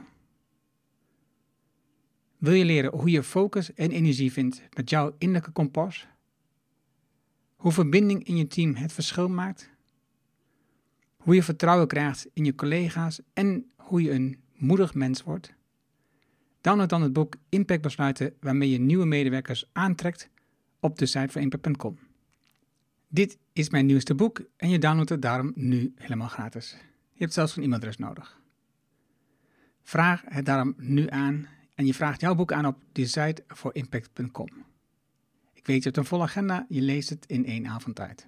[2.37, 6.07] Wil je leren hoe je focus en energie vindt met jouw innerlijke kompas?
[7.55, 9.73] Hoe verbinding in je team het verschil maakt?
[11.25, 15.53] Hoe je vertrouwen krijgt in je collega's en hoe je een moedig mens wordt?
[16.61, 20.29] Download dan het boek Impact Besluiten waarmee je nieuwe medewerkers aantrekt
[20.79, 21.97] op de site van impact.com.
[23.07, 26.75] Dit is mijn nieuwste boek en je downloadt het daarom nu helemaal gratis.
[27.13, 28.41] Je hebt zelfs een e-mailadres nodig.
[29.83, 34.49] Vraag het daarom nu aan en je vraagt jouw boek aan op decideforimpact.com.
[35.53, 38.27] Ik weet je hebt een volle agenda, je leest het in één avond tijd.